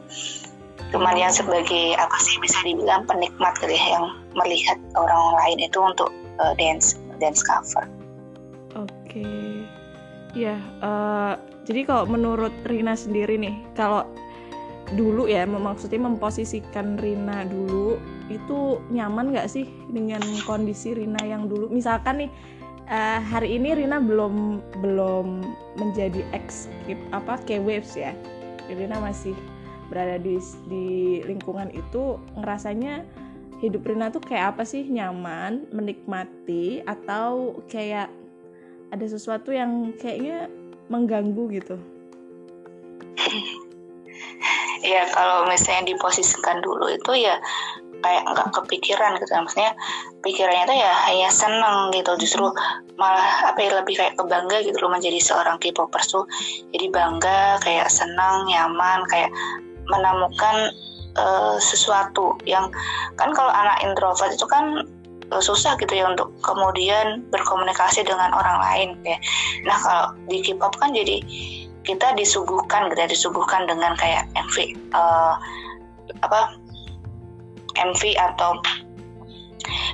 Cuman 0.93 1.17
yang 1.17 1.33
sebagai 1.33 1.97
apa 1.97 2.17
sih 2.21 2.37
bisa 2.37 2.61
dibilang 2.61 3.09
penikmat 3.09 3.57
gitu 3.57 3.73
ya 3.73 3.97
yang 3.97 4.05
melihat 4.37 4.77
orang 4.93 5.33
lain 5.41 5.57
itu 5.65 5.79
untuk 5.81 6.13
uh, 6.37 6.53
dance 6.53 7.01
dance 7.17 7.41
cover. 7.43 7.85
Oke, 8.75 8.91
okay. 9.07 9.63
ya. 10.35 10.59
Uh, 10.83 11.39
jadi 11.63 11.87
kalau 11.87 12.05
menurut 12.05 12.51
Rina 12.67 12.93
sendiri 12.93 13.39
nih, 13.39 13.55
kalau 13.73 14.03
dulu 14.93 15.25
ya, 15.25 15.47
maksudnya 15.47 16.03
memposisikan 16.03 16.99
Rina 16.99 17.47
dulu 17.47 17.97
itu 18.27 18.81
nyaman 18.91 19.33
nggak 19.33 19.49
sih 19.49 19.69
dengan 19.89 20.21
kondisi 20.43 20.93
Rina 20.93 21.21
yang 21.23 21.47
dulu? 21.47 21.71
Misalkan 21.71 22.27
nih 22.27 22.31
uh, 22.91 23.19
hari 23.21 23.57
ini 23.57 23.73
Rina 23.73 23.97
belum 24.03 24.61
belum 24.83 25.41
menjadi 25.79 26.21
ex 26.35 26.69
apa 27.15 27.39
K-Waves 27.47 27.97
ya. 27.97 28.13
Rina 28.69 28.97
masih 29.01 29.33
berada 29.89 30.17
di 30.17 30.41
di 30.65 31.21
lingkungan 31.25 31.69
itu 31.69 32.17
ngerasanya 32.37 33.05
hidup 33.63 33.87
Rina 33.87 34.11
tuh 34.11 34.23
kayak 34.23 34.55
apa 34.55 34.63
sih? 34.67 34.83
Nyaman 34.87 35.71
menikmati 35.71 36.83
atau 36.83 37.59
kayak 37.71 38.11
ada 38.91 39.05
sesuatu 39.05 39.51
yang 39.51 39.95
kayaknya 39.99 40.47
mengganggu 40.91 41.43
gitu? 41.53 41.77
Ya 44.85 45.01
kalau 45.09 45.49
misalnya 45.49 45.97
diposisikan 45.97 46.61
dulu 46.61 46.85
itu 46.93 47.25
ya 47.25 47.41
kayak 48.05 48.23
nggak 48.29 48.49
kepikiran 48.53 49.17
gitu. 49.17 49.33
Maksudnya 49.33 49.73
pikirannya 50.21 50.63
tuh 50.69 50.77
ya 50.77 50.93
hanya 51.09 51.29
seneng 51.33 51.89
gitu. 51.89 52.11
Justru 52.21 52.45
malah 52.93 53.49
apa 53.49 53.59
ya 53.65 53.81
lebih 53.81 53.97
kayak 53.97 54.13
kebangga 54.13 54.61
gitu 54.61 54.77
loh 54.85 54.93
menjadi 54.93 55.17
seorang 55.17 55.57
K-popers 55.57 56.13
tuh. 56.13 56.29
Jadi 56.69 56.85
bangga 56.93 57.57
kayak 57.65 57.89
senang 57.89 58.45
nyaman 58.45 59.01
kayak 59.09 59.33
menemukan 59.89 60.69
uh, 61.17 61.57
sesuatu 61.59 62.37
yang 62.47 62.69
kan 63.19 63.31
kalau 63.33 63.51
anak 63.51 63.81
introvert 63.83 64.31
itu 64.31 64.45
kan 64.47 64.85
uh, 65.31 65.41
susah 65.41 65.75
gitu 65.79 65.95
ya 65.95 66.07
untuk 66.09 66.31
kemudian 66.43 67.23
berkomunikasi 67.31 68.03
dengan 68.05 68.31
orang 68.35 68.57
lain 68.61 68.89
ya. 69.03 69.17
Nah 69.65 69.77
kalau 69.79 70.05
di 70.29 70.43
K-pop 70.43 70.75
kan 70.77 70.91
jadi 70.93 71.23
kita 71.85 72.17
disuguhkan 72.17 72.89
gitu 72.89 72.99
ya, 72.99 73.09
disuguhkan 73.09 73.69
dengan 73.69 73.93
kayak 73.97 74.25
MV 74.33 74.57
uh, 74.97 75.37
apa 76.25 76.57
MV 77.75 78.01
atau 78.15 78.57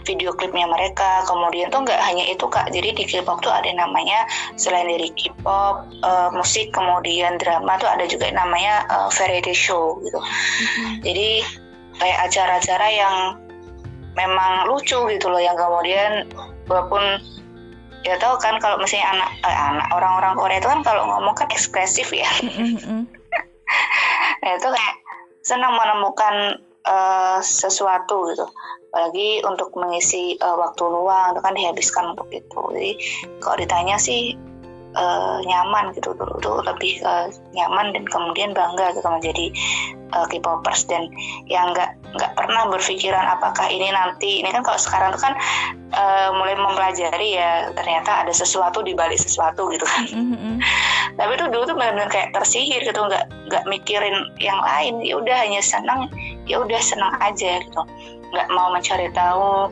video 0.03 0.33
klipnya 0.35 0.65
mereka 0.67 1.23
kemudian 1.27 1.69
tuh 1.69 1.83
nggak 1.85 2.01
hanya 2.01 2.25
itu 2.27 2.45
kak 2.47 2.69
jadi 2.73 2.93
di 2.95 3.03
K-pop 3.05 3.41
tuh 3.43 3.53
ada 3.53 3.69
namanya 3.73 4.25
selain 4.55 4.87
dari 4.87 5.09
K-pop 5.13 5.75
uh, 6.03 6.29
musik 6.33 6.73
kemudian 6.73 7.37
drama 7.37 7.77
tuh 7.77 7.89
ada 7.89 8.05
juga 8.07 8.29
namanya 8.33 8.85
uh, 8.89 9.09
variety 9.13 9.55
show 9.55 9.99
gitu 10.03 10.19
mm-hmm. 10.19 10.93
jadi 11.05 11.29
kayak 12.01 12.17
acara-acara 12.31 12.87
yang 12.89 13.15
memang 14.17 14.67
lucu 14.67 14.97
gitu 15.07 15.27
loh 15.31 15.39
yang 15.39 15.55
kemudian 15.55 16.27
walaupun 16.67 17.21
ya 18.01 18.17
tahu 18.17 18.35
kan 18.41 18.57
kalau 18.57 18.81
misalnya 18.81 19.13
anak 19.13 19.29
eh, 19.45 19.57
anak 19.71 19.87
orang-orang 19.93 20.33
Korea 20.33 20.57
itu 20.57 20.69
kan 20.69 20.81
kalau 20.81 21.05
ngomong 21.05 21.35
kan 21.37 21.47
ekspresif 21.53 22.09
ya 22.09 22.27
mm-hmm. 22.41 23.05
nah 24.41 24.51
itu 24.57 24.67
kayak 24.67 24.95
senang 25.45 25.73
menemukan 25.73 26.61
uh, 26.85 27.39
sesuatu 27.41 28.29
gitu. 28.33 28.45
Apalagi 28.91 29.39
untuk 29.47 29.71
mengisi 29.79 30.35
uh, 30.43 30.59
waktu 30.59 30.83
luang 30.83 31.35
itu 31.35 31.41
kan 31.41 31.53
dihabiskan 31.55 32.05
untuk 32.11 32.27
itu. 32.29 32.61
Jadi 32.75 32.91
kalau 33.39 33.57
ditanya 33.59 33.95
sih 33.95 34.35
uh, 34.95 35.39
nyaman 35.43 35.95
gitu 35.95 36.11
dulu 36.15 36.35
tuh 36.43 36.59
lebih 36.67 36.99
uh, 37.03 37.27
nyaman 37.55 37.95
dan 37.95 38.03
kemudian 38.07 38.51
bangga 38.51 38.91
gitu 38.95 39.07
menjadi 39.07 39.45
uh, 40.15 40.25
K-popers. 40.27 40.87
Dan 40.87 41.07
yang 41.47 41.71
nggak 41.71 41.95
nggak 42.17 42.31
pernah 42.35 42.67
berpikiran 42.67 43.25
apakah 43.39 43.67
ini 43.71 43.87
nanti 43.91 44.43
ini 44.43 44.49
kan 44.51 44.63
kalau 44.63 44.79
sekarang 44.79 45.15
tuh 45.15 45.21
kan 45.23 45.33
uh, 45.95 46.29
mulai 46.35 46.55
mempelajari 46.59 47.39
ya 47.39 47.71
ternyata 47.75 48.27
ada 48.27 48.33
sesuatu 48.35 48.83
di 48.83 48.91
balik 48.91 49.19
sesuatu 49.19 49.71
gitu 49.71 49.85
kan. 49.87 50.05
Mm-hmm. 50.11 50.55
tapi 51.19 51.31
itu 51.35 51.45
dulu 51.51 51.63
tuh 51.67 51.75
benar-benar 51.75 52.07
kayak 52.07 52.31
tersihir 52.31 52.81
gitu 52.83 52.99
nggak 52.99 53.27
nggak 53.51 53.63
mikirin 53.67 54.27
yang 54.39 54.59
lain. 54.59 54.99
Ya 55.03 55.19
udah 55.19 55.37
hanya 55.47 55.61
senang 55.63 56.11
ya 56.47 56.59
udah 56.59 56.79
senang 56.83 57.15
aja 57.23 57.63
gitu. 57.63 57.81
Nggak 58.31 58.47
mau 58.51 58.71
mencari 58.71 59.11
tahu 59.11 59.71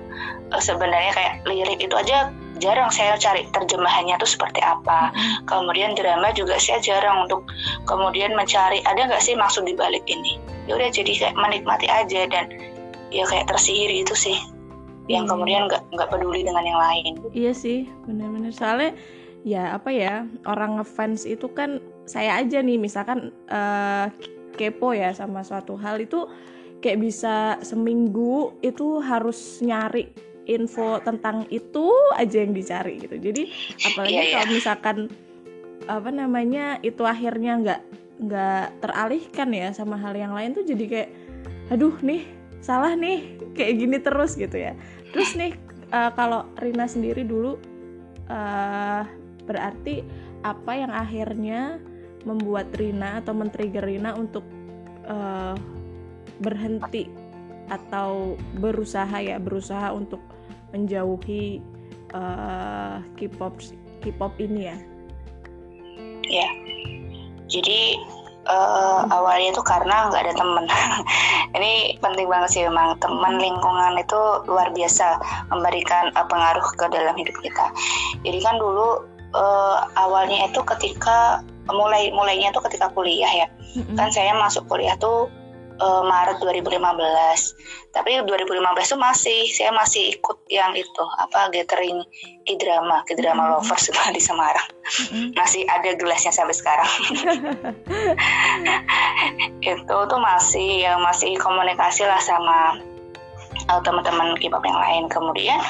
uh, 0.52 0.62
sebenarnya 0.62 1.12
kayak 1.16 1.34
lirik 1.48 1.80
itu 1.80 1.96
aja 1.96 2.32
jarang 2.60 2.92
saya 2.92 3.16
cari 3.16 3.48
terjemahannya 3.52 4.16
tuh 4.20 4.30
seperti 4.30 4.60
apa. 4.62 5.12
Hmm. 5.12 5.48
Kemudian 5.48 5.96
drama 5.96 6.30
juga 6.36 6.60
saya 6.62 6.80
jarang 6.80 7.26
untuk 7.26 7.48
kemudian 7.88 8.36
mencari 8.36 8.84
ada 8.86 9.10
nggak 9.10 9.24
sih 9.24 9.34
maksud 9.34 9.66
di 9.66 9.74
balik 9.74 10.04
ini. 10.06 10.38
Ya 10.68 10.78
udah 10.78 10.90
jadi 10.92 11.12
kayak 11.16 11.36
menikmati 11.36 11.88
aja 11.90 12.28
dan 12.30 12.52
ya 13.10 13.26
kayak 13.26 13.50
tersihir 13.50 13.90
itu 13.90 14.14
sih. 14.14 14.38
Yang 15.10 15.26
hmm. 15.26 15.32
kemudian 15.34 15.62
nggak 15.72 15.84
nggak 15.96 16.10
peduli 16.12 16.46
dengan 16.46 16.64
yang 16.64 16.80
lain. 16.80 17.14
Iya 17.34 17.52
sih, 17.56 17.90
benar-benar 18.06 18.54
soalnya 18.54 18.94
ya 19.48 19.72
apa 19.74 19.90
ya 19.90 20.28
orang 20.44 20.84
ngefans 20.84 21.24
itu 21.24 21.48
kan 21.56 21.80
saya 22.04 22.44
aja 22.44 22.60
nih 22.60 22.76
misalkan 22.76 23.32
uh, 23.48 24.12
kepo 24.60 24.92
ya 24.92 25.16
sama 25.16 25.40
suatu 25.48 25.80
hal 25.80 26.04
itu 26.04 26.28
kayak 26.84 27.00
bisa 27.00 27.56
seminggu 27.64 28.56
itu 28.60 29.00
harus 29.00 29.64
nyari 29.64 30.12
info 30.50 30.98
tentang 31.06 31.46
itu 31.54 31.94
aja 32.18 32.42
yang 32.42 32.58
dicari 32.58 32.98
gitu 32.98 33.22
jadi 33.22 33.46
apalagi 33.94 34.18
yeah, 34.18 34.26
yeah. 34.26 34.34
kalau 34.42 34.48
misalkan 34.50 34.98
apa 35.86 36.10
namanya 36.10 36.82
itu 36.82 37.06
akhirnya 37.06 37.54
nggak 37.62 37.82
nggak 38.20 38.66
teralihkan 38.84 39.50
ya 39.54 39.68
sama 39.72 39.96
hal 39.96 40.12
yang 40.18 40.34
lain 40.34 40.52
tuh 40.58 40.66
jadi 40.66 40.86
kayak 40.90 41.10
aduh 41.70 41.96
nih 42.02 42.26
salah 42.60 42.98
nih 42.98 43.40
kayak 43.56 43.74
gini 43.80 43.98
terus 44.02 44.36
gitu 44.36 44.58
ya 44.60 44.76
terus 45.16 45.38
nih 45.38 45.56
uh, 45.94 46.12
kalau 46.18 46.50
Rina 46.60 46.90
sendiri 46.90 47.24
dulu 47.24 47.56
uh, 48.28 49.04
berarti 49.48 50.04
apa 50.44 50.72
yang 50.76 50.92
akhirnya 50.92 51.80
membuat 52.28 52.76
Rina 52.76 53.24
atau 53.24 53.32
men-trigger 53.32 53.88
Rina 53.88 54.12
untuk 54.20 54.44
uh, 55.08 55.56
berhenti 56.44 57.08
atau 57.70 58.36
berusaha 58.58 59.14
ya 59.22 59.38
berusaha 59.38 59.94
untuk 59.94 60.20
menjauhi 60.74 61.62
uh, 62.14 63.02
K-pop 63.18 63.58
K-pop 64.02 64.34
ini 64.40 64.70
ya. 64.70 64.78
Ya. 66.30 66.50
Jadi 67.50 67.98
uh, 68.46 69.02
awalnya 69.10 69.54
itu 69.54 69.62
karena 69.66 70.10
nggak 70.10 70.22
ada 70.30 70.34
teman. 70.38 70.66
ini 71.58 71.98
penting 72.02 72.30
banget 72.30 72.50
sih 72.54 72.64
memang 72.66 72.98
teman 73.02 73.42
lingkungan 73.42 73.98
itu 73.98 74.22
luar 74.46 74.70
biasa 74.74 75.18
memberikan 75.50 76.14
uh, 76.14 76.26
pengaruh 76.30 76.66
ke 76.78 76.86
dalam 76.94 77.16
hidup 77.18 77.36
kita. 77.42 77.66
Jadi 78.22 78.40
kan 78.46 78.62
dulu 78.62 79.06
uh, 79.34 79.78
awalnya 79.98 80.50
itu 80.50 80.62
ketika 80.78 81.42
mulai 81.70 82.10
mulainya 82.14 82.50
itu 82.54 82.62
ketika 82.70 82.90
kuliah 82.94 83.30
ya. 83.30 83.48
Mm 83.78 83.82
-hmm. 83.86 83.96
Kan 83.98 84.10
saya 84.10 84.34
masuk 84.38 84.66
kuliah 84.70 84.98
tuh 84.98 85.30
uh, 85.80 86.04
Maret 86.06 86.38
2015. 86.44 86.78
Tapi 87.90 88.22
2015 88.22 88.94
tuh 88.94 89.00
masih 89.02 89.50
saya 89.50 89.74
masih 89.74 90.14
ikut 90.14 90.38
yang 90.54 90.78
itu 90.78 91.04
apa 91.18 91.50
gathering 91.50 92.06
K-drama, 92.46 93.02
K-drama 93.10 93.42
mm 93.42 93.50
-hmm. 93.50 93.66
lovers 93.66 93.90
itu 93.90 94.00
di 94.18 94.22
Semarang. 94.22 94.70
Mm 94.70 95.06
-hmm. 95.10 95.26
Masih 95.34 95.66
ada 95.66 95.90
gelasnya 95.98 96.32
sampai 96.32 96.56
sekarang. 96.56 96.90
itu 99.74 99.96
tuh 100.06 100.20
masih 100.22 100.86
ya 100.86 101.02
masih 101.02 101.34
komunikasi 101.42 102.06
lah 102.06 102.22
sama 102.22 102.78
uh, 103.70 103.82
teman-teman 103.86 104.36
K-pop 104.42 104.66
yang 104.66 104.80
lain. 104.82 105.04
Kemudian 105.08 105.62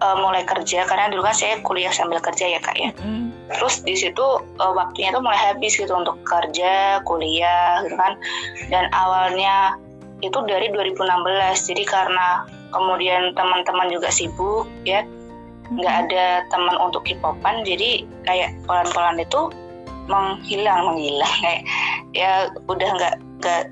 uh, 0.00 0.16
mulai 0.18 0.42
kerja 0.48 0.88
karena 0.88 1.12
dulu 1.12 1.28
kan 1.28 1.36
saya 1.36 1.60
kuliah 1.60 1.92
sambil 1.92 2.18
kerja 2.18 2.48
ya 2.48 2.60
kak 2.64 2.76
ya. 2.80 2.90
Mm 2.96 3.04
-hmm. 3.04 3.24
Terus 3.52 3.84
di 3.84 3.94
situ 3.94 4.24
uh, 4.58 4.72
waktunya 4.72 5.12
tuh 5.12 5.20
mulai 5.20 5.38
habis 5.38 5.76
gitu 5.76 5.92
untuk 5.92 6.16
kerja, 6.24 7.04
kuliah 7.04 7.84
gitu 7.84 7.96
kan. 8.00 8.16
Dan 8.72 8.88
awalnya 8.96 9.76
itu 10.24 10.38
dari 10.48 10.72
2016. 10.72 10.98
Jadi 11.68 11.84
karena 11.84 12.48
kemudian 12.72 13.36
teman-teman 13.36 13.92
juga 13.92 14.08
sibuk 14.08 14.64
ya, 14.88 15.04
nggak 15.68 15.96
ada 16.08 16.48
teman 16.48 16.76
untuk 16.80 17.04
K-popan. 17.04 17.62
Jadi 17.68 18.08
kayak 18.24 18.56
pelan-pelan 18.64 19.20
itu 19.20 19.52
menghilang, 20.10 20.88
menghilang 20.88 21.34
kayak 21.44 21.62
ya 22.16 22.50
udah 22.66 22.90
nggak 22.96 23.14
nggak 23.42 23.64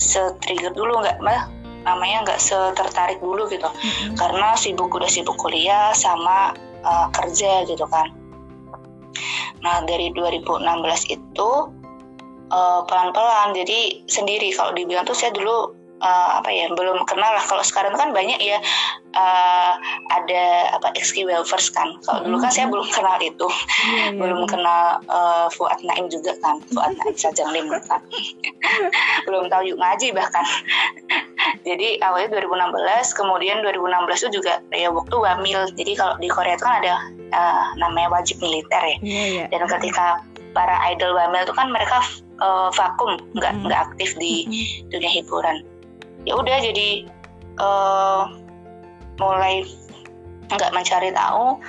se-trigger 0.00 0.72
dulu 0.72 1.04
nggak 1.04 1.20
mah 1.20 1.44
namanya 1.82 2.28
nggak 2.28 2.40
setertarik 2.40 3.18
dulu 3.20 3.48
gitu. 3.48 3.66
Mm-hmm. 3.66 4.16
karena 4.20 4.54
sibuk 4.56 4.92
udah 4.92 5.08
sibuk 5.08 5.36
kuliah 5.40 5.92
sama 5.96 6.52
uh, 6.84 7.08
kerja 7.14 7.64
gitu 7.68 7.84
kan. 7.88 8.12
Nah 9.60 9.84
dari 9.84 10.12
2016 10.12 10.64
itu 11.12 11.50
uh, 12.52 12.80
pelan-pelan. 12.84 13.56
Jadi 13.56 14.04
sendiri 14.08 14.52
kalau 14.52 14.72
dibilang 14.76 15.04
tuh 15.04 15.16
saya 15.16 15.32
dulu 15.32 15.79
uh, 16.00 16.40
apa 16.42 16.50
ya 16.50 16.66
belum 16.72 17.04
kenal 17.06 17.30
lah 17.32 17.44
kalau 17.44 17.64
sekarang 17.64 17.94
kan 17.94 18.10
banyak 18.10 18.40
ya 18.40 18.58
uh, 19.14 19.72
ada 20.12 20.74
apa 20.76 20.92
XQ 20.96 21.28
Wafers 21.28 21.70
kan 21.72 21.96
kalau 22.04 22.26
dulu 22.26 22.36
kan 22.42 22.50
saya 22.50 22.66
mm-hmm. 22.66 22.74
belum 22.74 22.88
kenal 22.90 23.16
itu 23.20 23.48
yeah, 23.48 24.08
yeah. 24.10 24.10
belum 24.16 24.40
kenal 24.48 24.82
uh, 25.08 25.46
Fuad 25.52 25.80
Naim 25.84 26.08
juga 26.08 26.34
kan 26.40 26.58
Fuad 26.72 26.96
Naim 27.00 27.14
Sajang 27.14 27.52
Lim 27.52 27.68
kan 27.70 28.00
belum 29.28 29.52
tahu 29.52 29.62
yuk 29.68 29.78
ngaji 29.78 30.12
bahkan 30.16 30.44
jadi 31.68 32.00
awalnya 32.04 32.40
2016 32.40 33.18
kemudian 33.18 33.64
2016 33.64 34.20
itu 34.26 34.28
juga 34.42 34.60
ya 34.72 34.88
waktu 34.92 35.16
wamil 35.16 35.60
jadi 35.76 35.92
kalau 35.96 36.14
di 36.20 36.28
Korea 36.28 36.56
itu 36.56 36.64
kan 36.64 36.76
ada 36.84 36.94
uh, 37.32 37.64
namanya 37.76 38.08
wajib 38.12 38.40
militer 38.40 38.80
ya 38.80 38.98
Iya, 39.00 39.24
iya. 39.32 39.44
dan 39.48 39.64
ketika 39.78 40.20
para 40.52 40.76
idol 40.90 41.14
wamil 41.14 41.46
itu 41.46 41.54
kan 41.54 41.70
mereka 41.70 42.02
uh, 42.42 42.68
vakum 42.74 43.16
nggak 43.38 43.52
Mm. 43.54 43.62
nggak 43.66 43.80
aktif 43.90 44.14
di 44.18 44.46
Mm-mm. 44.46 44.90
dunia 44.90 45.10
hiburan 45.10 45.62
ya 46.28 46.34
udah 46.36 46.56
jadi 46.60 47.08
uh, 47.60 48.24
mulai 49.20 49.64
nggak 50.50 50.72
mencari 50.74 51.14
tahu 51.14 51.60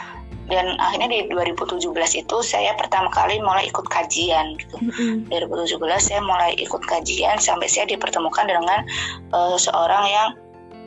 dan 0.50 0.76
akhirnya 0.82 1.08
di 1.08 1.20
2017 1.32 1.88
itu 2.26 2.38
saya 2.44 2.76
pertama 2.76 3.08
kali 3.14 3.40
mulai 3.40 3.72
ikut 3.72 3.88
kajian 3.88 4.60
gitu. 4.60 4.76
Mm-mm. 4.84 5.30
2017 5.32 5.80
saya 6.02 6.20
mulai 6.20 6.58
ikut 6.60 6.82
kajian 6.84 7.40
sampai 7.40 7.72
saya 7.72 7.88
dipertemukan 7.88 8.50
dengan 8.50 8.84
uh, 9.32 9.56
seorang 9.56 10.04
yang 10.10 10.30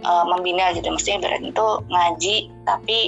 uh, 0.04 0.24
membina 0.28 0.74
gitu 0.76 0.90
maksudnya 0.92 1.24
berarti 1.24 1.48
itu 1.48 1.66
ngaji 1.88 2.36
tapi 2.68 2.98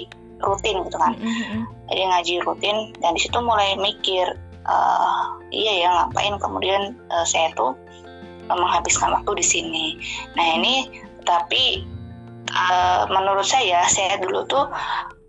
rutin 0.41 0.85
gitu 0.85 0.97
kan 0.97 1.13
Mm-mm. 1.17 1.69
jadi 1.93 2.03
ngaji 2.13 2.35
rutin 2.45 2.77
dan 3.01 3.17
di 3.17 3.21
situ 3.25 3.39
mulai 3.41 3.77
mikir 3.81 4.37
eh, 4.69 5.23
iya 5.49 5.73
ya 5.87 5.89
ngapain 5.89 6.37
kemudian 6.37 6.93
eh, 6.93 7.25
saya 7.25 7.49
tuh 7.57 7.73
menghabiskan 8.51 9.11
waktu 9.13 9.33
di 9.39 9.45
sini 9.45 9.87
nah 10.39 10.47
ini 10.57 10.87
tapi 11.27 11.83
eh, 12.47 13.03
menurut 13.11 13.47
saya 13.47 13.83
saya 13.91 14.17
dulu 14.23 14.47
tuh 14.47 14.67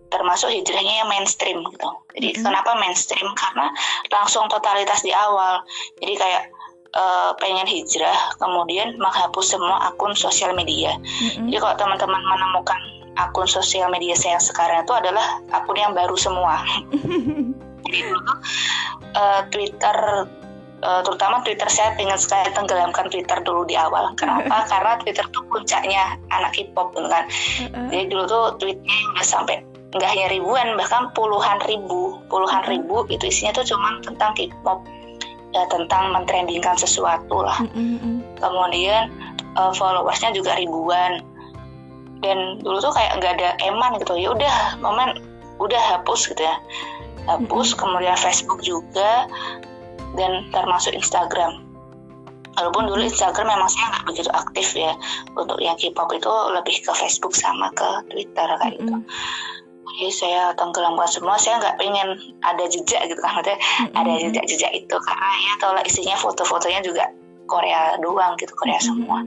termasuk 0.08 0.48
hijrahnya 0.48 1.04
yang 1.04 1.10
mainstream 1.12 1.60
gitu 1.74 1.90
jadi 2.16 2.38
Mhm. 2.38 2.44
kenapa 2.48 2.72
mainstream 2.80 3.28
karena 3.36 3.68
langsung 4.08 4.48
totalitas 4.48 5.04
di 5.04 5.12
awal 5.12 5.60
jadi 6.00 6.14
kayak 6.16 6.44
eh, 6.96 7.32
pengen 7.44 7.68
hijrah 7.68 8.16
kemudian 8.40 8.96
menghapus 8.96 9.58
semua 9.58 9.92
akun 9.92 10.16
sosial 10.16 10.56
media 10.56 10.96
Mm-mm. 10.96 11.52
jadi 11.52 11.58
kalau 11.60 11.76
teman-teman 11.76 12.22
menemukan 12.24 12.80
akun 13.18 13.50
sosial 13.50 13.90
media 13.90 14.14
saya 14.14 14.38
yang 14.38 14.46
sekarang 14.46 14.80
itu 14.86 14.94
adalah 14.94 15.42
akun 15.50 15.74
yang 15.74 15.90
baru 15.98 16.14
semua. 16.14 16.62
Jadi 17.88 18.00
dulu 18.06 18.34
eh, 19.18 19.42
Twitter 19.50 19.98
eh, 20.84 21.02
terutama 21.06 21.42
Twitter 21.42 21.70
saya 21.70 21.94
pengen 21.98 22.18
sekali 22.20 22.50
tenggelamkan 22.54 23.08
Twitter 23.10 23.38
dulu 23.42 23.64
di 23.66 23.76
awal. 23.78 24.14
Kenapa? 24.18 24.64
Karena 24.72 24.98
Twitter 25.02 25.26
tuh 25.32 25.44
puncaknya 25.50 26.18
anak 26.34 26.54
K-pop 26.54 26.94
gitu 26.94 27.08
kan. 27.10 27.24
Heeh. 27.30 27.88
Jadi 27.94 28.04
dulu 28.12 28.24
tuh 28.26 28.44
tweetnya 28.62 28.98
udah 29.16 29.26
sampai 29.26 29.56
nggak 29.88 30.10
hanya 30.14 30.28
ribuan 30.30 30.76
bahkan 30.76 31.10
puluhan 31.16 31.58
ribu, 31.64 32.20
puluhan 32.28 32.64
ribu 32.68 33.08
itu 33.08 33.24
isinya 33.32 33.56
tuh 33.56 33.66
cuman 33.66 34.04
tentang 34.04 34.36
K-pop 34.36 34.84
ya 35.56 35.64
tentang 35.72 36.12
mentrendingkan 36.12 36.76
sesuatu 36.76 37.40
lah. 37.40 37.56
Mm-mm. 37.64 38.20
kemudian 38.38 39.10
uh, 39.58 39.74
followersnya 39.74 40.36
juga 40.36 40.54
ribuan 40.60 41.24
dan 42.22 42.62
dulu 42.62 42.82
tuh 42.82 42.94
kayak 42.94 43.18
nggak 43.22 43.34
ada 43.42 43.50
eman 43.66 43.98
gitu 44.02 44.18
ya 44.18 44.34
udah 44.34 44.56
momen 44.82 45.22
udah 45.58 45.82
hapus 45.98 46.34
gitu 46.34 46.42
ya 46.46 46.56
hapus 47.30 47.78
kemudian 47.78 48.18
Facebook 48.18 48.62
juga 48.62 49.28
dan 50.16 50.48
termasuk 50.56 50.96
Instagram. 50.96 51.68
Walaupun 52.58 52.90
dulu 52.90 53.06
Instagram 53.06 53.54
memang 53.54 53.70
saya 53.70 53.86
nggak 53.94 54.06
begitu 54.10 54.30
aktif 54.34 54.68
ya 54.74 54.98
untuk 55.38 55.62
yang 55.62 55.78
K-pop 55.78 56.10
itu 56.10 56.32
lebih 56.58 56.82
ke 56.82 56.90
Facebook 56.90 57.38
sama 57.38 57.70
ke 57.78 57.86
Twitter 58.10 58.48
kayak 58.58 58.82
gitu. 58.82 58.98
Mm-mm. 58.98 59.96
jadi 59.98 60.14
saya 60.14 60.44
tenggelamkan 60.58 61.10
semua 61.10 61.42
saya 61.42 61.58
nggak 61.58 61.78
pengen 61.82 62.18
ada 62.46 62.66
jejak 62.70 63.02
gitu 63.10 63.18
kan 63.18 63.34
maksudnya 63.34 63.58
ada 63.94 64.10
Mm-mm. 64.10 64.24
jejak-jejak 64.30 64.74
itu. 64.74 64.96
Karena 64.98 65.30
ya 65.38 65.54
kalau 65.62 65.82
isinya 65.86 66.18
foto-fotonya 66.18 66.82
juga 66.82 67.06
Korea 67.46 67.98
doang 68.02 68.34
gitu 68.42 68.54
Korea 68.58 68.78
semua. 68.82 69.22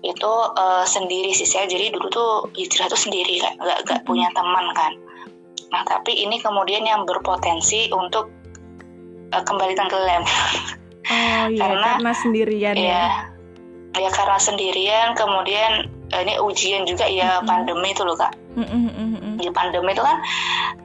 itu 0.00 0.32
eh, 0.56 0.84
sendiri 0.88 1.28
sih 1.36 1.44
saya. 1.44 1.68
Jadi 1.68 1.92
dulu 1.92 2.08
tuh 2.08 2.32
hijrah 2.56 2.88
tuh 2.88 2.96
sendiri 2.96 3.36
nggak 3.36 3.84
nggak 3.84 4.00
punya 4.08 4.32
teman 4.32 4.72
kan. 4.72 4.96
Nah 5.68 5.84
tapi 5.84 6.24
ini 6.24 6.40
kemudian 6.40 6.88
yang 6.88 7.04
berpotensi 7.04 7.92
untuk 7.92 8.32
eh, 9.30 9.42
kembali 9.42 9.72
tenggelam 9.74 10.22
Oh 11.10 11.46
iya, 11.50 11.58
Karena- 11.58 11.98
karena 11.98 12.12
sendirian 12.14 12.74
ya. 12.76 12.86
ya 12.86 13.04
ya 13.98 14.10
karena 14.14 14.38
sendirian 14.38 15.08
kemudian 15.12 15.90
eh, 16.10 16.22
ini 16.22 16.38
ujian 16.38 16.86
juga 16.86 17.04
ya 17.04 17.42
Mm-mm. 17.42 17.50
pandemi 17.50 17.90
itu 17.90 18.06
loh 18.06 18.14
kak 18.14 18.30
Mm-mm, 18.54 18.86
mm-mm. 18.88 19.34
di 19.36 19.50
pandemi 19.50 19.90
itu 19.90 19.98
kan 20.00 20.18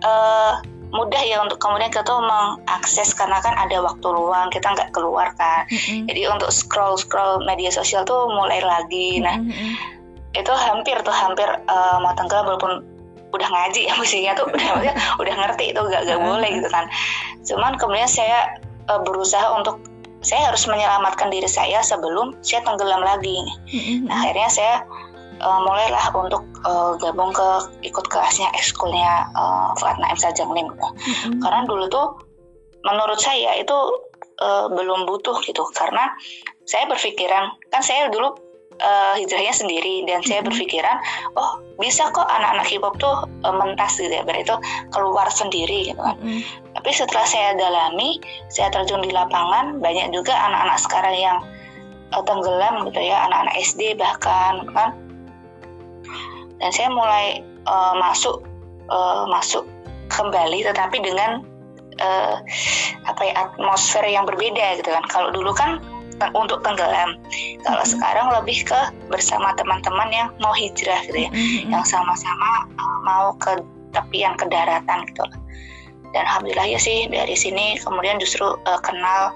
eh, 0.02 0.52
mudah 0.90 1.22
ya 1.22 1.44
untuk 1.44 1.62
kemudian 1.62 1.92
kita 1.92 2.02
tuh 2.02 2.18
mengakses 2.18 3.14
karena 3.14 3.38
kan 3.40 3.54
ada 3.54 3.78
waktu 3.84 4.08
luang 4.08 4.50
kita 4.50 4.74
nggak 4.74 4.90
keluar 4.90 5.30
kan 5.38 5.70
Mm-mm. 5.70 6.10
jadi 6.10 6.34
untuk 6.34 6.50
scroll 6.50 6.98
scroll 6.98 7.46
media 7.46 7.70
sosial 7.70 8.02
tuh 8.02 8.26
mulai 8.26 8.58
lagi 8.58 9.22
nah 9.22 9.38
Mm-mm. 9.38 9.72
itu 10.34 10.52
hampir 10.58 10.98
tuh 11.06 11.14
hampir 11.14 11.46
eh, 11.46 11.98
mau 12.02 12.18
tenggelam 12.18 12.50
walaupun 12.50 12.82
udah 13.36 13.50
ngaji 13.52 13.86
ya 13.92 13.94
mestinya 14.00 14.32
tuh 14.34 14.48
udah 14.48 14.68
maksudnya 14.80 14.96
udah 15.20 15.34
ngerti 15.44 15.64
itu 15.76 15.82
gak, 15.92 16.02
gak 16.08 16.20
boleh 16.24 16.50
gitu 16.56 16.70
kan. 16.72 16.86
Cuman 17.44 17.72
kemudian 17.76 18.10
saya 18.10 18.58
eh, 18.88 19.02
berusaha 19.04 19.46
untuk 19.54 19.84
saya 20.26 20.50
harus 20.50 20.66
menyelamatkan 20.66 21.30
diri 21.30 21.46
saya 21.46 21.86
sebelum 21.86 22.34
saya 22.42 22.66
tenggelam 22.66 23.06
lagi. 23.06 23.38
Nah 24.10 24.26
akhirnya 24.26 24.50
saya 24.50 24.76
uh, 25.42 25.60
mulailah 25.62 26.10
untuk 26.18 26.44
uh, 26.64 26.98
gabung 26.98 27.30
ke 27.30 27.48
ikut 27.86 28.06
kelasnya 28.10 28.50
ekskulnya 28.58 29.30
uh, 29.38 29.78
Fuad 29.78 30.02
Naim 30.02 30.18
Sajanglim 30.18 30.72
gitu. 30.74 30.90
Karena 31.46 31.62
dulu 31.70 31.86
tuh 31.94 32.08
menurut 32.82 33.22
saya 33.22 33.54
itu 33.60 33.78
uh, 34.40 34.66
belum 34.72 35.10
butuh 35.10 35.38
gitu. 35.44 35.62
Karena 35.78 36.10
saya 36.66 36.90
berpikiran 36.90 37.54
kan 37.70 37.86
saya 37.86 38.10
dulu 38.10 38.34
uh, 38.82 39.14
hijrahnya 39.20 39.54
sendiri 39.56 40.04
dan 40.08 40.20
saya 40.26 40.42
berpikiran 40.44 40.98
oh 41.36 41.60
bisa 41.80 42.08
kok 42.12 42.28
anak-anak 42.28 42.68
hip-hop 42.68 42.96
tuh 43.00 43.28
uh, 43.44 43.56
mentas 43.56 44.00
gitu 44.00 44.12
ya 44.12 44.24
berarti 44.24 44.48
itu 44.48 44.56
keluar 44.92 45.28
sendiri 45.32 45.92
gitu 45.92 46.02
kan. 46.02 46.16
Mm-mm. 46.20 46.66
Tapi 46.76 46.92
setelah 46.92 47.24
saya 47.24 47.56
dalami, 47.56 48.20
saya 48.52 48.68
terjun 48.68 49.00
di 49.00 49.10
lapangan, 49.10 49.80
banyak 49.80 50.12
juga 50.12 50.36
anak-anak 50.36 50.78
sekarang 50.84 51.16
yang 51.16 51.38
eh, 52.12 52.24
tenggelam 52.28 52.84
gitu 52.92 53.00
ya, 53.00 53.26
anak-anak 53.32 53.56
SD 53.64 53.96
bahkan 53.96 54.68
kan. 54.76 54.92
Dan 56.60 56.70
saya 56.76 56.92
mulai 56.92 57.42
eh, 57.42 57.94
masuk 57.96 58.44
eh, 58.92 59.24
masuk 59.32 59.64
kembali, 60.12 60.68
tetapi 60.68 61.00
dengan 61.00 61.48
eh, 62.04 62.36
apa 63.08 63.22
ya 63.24 63.34
atmosfer 63.48 64.04
yang 64.04 64.28
berbeda 64.28 64.84
gitu 64.84 64.92
kan. 64.92 65.04
Kalau 65.08 65.32
dulu 65.32 65.56
kan 65.56 65.80
untuk 66.32 66.64
tenggelam, 66.64 67.20
kalau 67.68 67.84
sekarang 67.84 68.28
lebih 68.40 68.64
ke 68.64 68.80
bersama 69.12 69.52
teman-teman 69.60 70.10
yang 70.12 70.30
mau 70.40 70.56
hijrah 70.56 71.04
gitu 71.12 71.28
ya 71.28 71.32
yang 71.68 71.84
sama-sama 71.84 72.68
uh, 72.80 73.00
mau 73.04 73.36
ke 73.36 73.60
tepian 73.92 74.36
ke 74.40 74.48
daratan 74.48 75.04
gitu. 75.12 75.24
Dan 76.16 76.24
alhamdulillah 76.24 76.68
ya 76.72 76.80
sih 76.80 77.12
dari 77.12 77.36
sini 77.36 77.76
kemudian 77.80 78.16
justru 78.24 78.48
uh, 78.48 78.80
kenal 78.80 79.36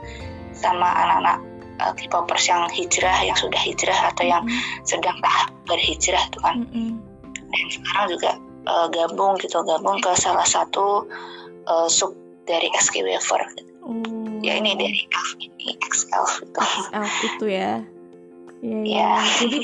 sama 0.55 0.87
anak-anak 1.03 1.37
uh, 1.83 1.93
K-popers 1.95 2.47
yang 2.47 2.67
hijrah, 2.71 3.19
yang 3.23 3.35
sudah 3.35 3.59
hijrah 3.59 3.99
atau 4.15 4.23
yang 4.23 4.43
sedang 4.87 5.15
tahap 5.23 5.51
berhijrah 5.67 6.23
tuh 6.31 6.41
kan. 6.43 6.63
Mm-mm. 6.67 6.99
Dan 7.49 7.65
sekarang 7.71 8.05
juga 8.15 8.31
uh, 8.67 8.87
gabung 8.91 9.35
gitu, 9.39 9.59
gabung 9.63 9.99
ke 9.99 10.11
salah 10.15 10.45
satu 10.45 11.07
uh, 11.67 11.87
sub 11.91 12.15
dari 12.47 12.71
SK 12.79 13.03
Waver. 13.03 13.41
Gitu. 13.55 13.71
Oh. 13.83 14.39
Ya 14.43 14.59
ini 14.59 14.75
dari 14.75 15.01
Elf 15.11 15.29
ini. 15.39 15.75
Elf 16.93 17.13
itu 17.23 17.45
ya. 17.47 17.83
Iya, 18.59 18.79
iya. 18.83 18.99
Ya. 18.99 19.13
Jadi 19.39 19.59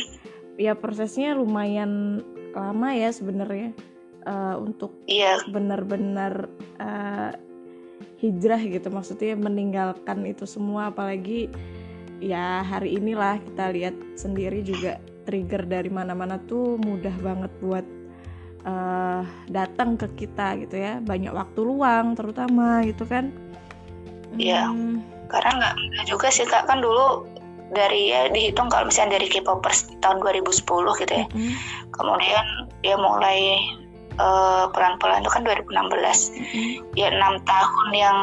ya 0.56 0.74
prosesnya 0.76 1.36
lumayan 1.36 2.24
lama 2.56 2.96
ya 2.96 3.12
sebenarnya 3.12 3.76
eh, 4.24 4.56
untuk 4.56 4.96
Iya, 5.06 5.44
benar-benar 5.52 6.48
eh, 6.80 7.32
hijrah 8.24 8.62
gitu 8.64 8.88
maksudnya 8.90 9.36
meninggalkan 9.36 10.24
itu 10.24 10.48
semua 10.48 10.90
apalagi 10.90 11.52
ya 12.24 12.64
hari 12.64 12.96
inilah 12.96 13.38
kita 13.44 13.76
lihat 13.76 13.96
sendiri 14.16 14.64
juga 14.64 14.98
trigger 15.28 15.68
dari 15.68 15.92
mana-mana 15.92 16.40
tuh 16.48 16.80
mudah 16.80 17.14
banget 17.20 17.52
buat 17.60 17.86
eh, 18.64 19.22
datang 19.52 20.00
ke 20.00 20.08
kita 20.16 20.56
gitu 20.64 20.80
ya 20.80 21.04
banyak 21.04 21.36
waktu 21.36 21.60
luang 21.60 22.16
terutama 22.16 22.88
gitu 22.88 23.04
kan 23.04 23.36
Iya. 24.36 24.70
Hmm, 24.70 25.02
karena 25.32 25.52
nggak 25.60 26.06
juga 26.08 26.28
sih 26.32 26.46
kak. 26.48 26.68
Kan 26.70 26.80
dulu 26.84 27.26
dari 27.74 28.14
ya 28.14 28.30
dihitung 28.30 28.70
kalau 28.70 28.88
misalnya 28.88 29.18
dari 29.18 29.28
K-popers 29.28 29.90
tahun 30.00 30.22
2010 30.22 31.02
gitu 31.02 31.14
ya. 31.14 31.26
Mm-mm, 31.34 31.54
kemudian 31.92 32.46
dia 32.86 32.96
mulai 32.96 33.58
eh, 34.16 34.66
pelan-pelan 34.70 35.26
itu 35.26 35.32
kan 35.34 35.44
2016 35.44 35.74
mm-mm. 35.74 36.72
ya 36.94 37.08
enam 37.10 37.42
tahun 37.44 37.90
yang 37.92 38.18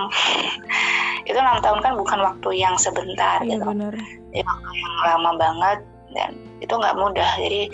itu 1.28 1.38
enam 1.38 1.58
tahun 1.60 1.80
kan 1.82 1.92
bukan 1.98 2.18
waktu 2.22 2.48
yang 2.56 2.74
sebentar 2.78 3.42
iya 3.42 3.58
gitu. 3.58 3.66
benar. 3.66 3.94
Ya, 4.32 4.42
waktu 4.46 4.70
yang 4.78 4.94
lama 5.04 5.30
banget 5.36 5.78
dan 6.14 6.36
itu 6.60 6.72
nggak 6.72 6.96
mudah. 6.96 7.30
Jadi 7.40 7.68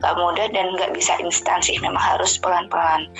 nggak 0.00 0.14
mudah 0.16 0.46
dan 0.50 0.66
nggak 0.74 0.92
bisa 0.96 1.14
instan 1.20 1.60
sih. 1.60 1.76
Memang 1.78 2.00
harus 2.00 2.40
pelan-pelan. 2.40 3.10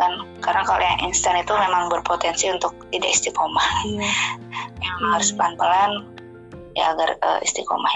Kan 0.00 0.12
karena 0.40 0.62
kalau 0.64 0.80
yang 0.80 1.00
instan 1.12 1.36
itu 1.36 1.52
memang 1.52 1.92
berpotensi 1.92 2.48
untuk 2.48 2.72
tidak 2.94 3.10
istiqomah. 3.12 3.68
Iya. 3.84 4.10
Memang 4.80 5.00
Hmm. 5.00 5.12
harus 5.16 5.30
pelan-pelan 5.36 5.92
ya 6.76 6.84
agar 6.96 7.10
eh, 7.20 7.40
istiqomah. 7.44 7.94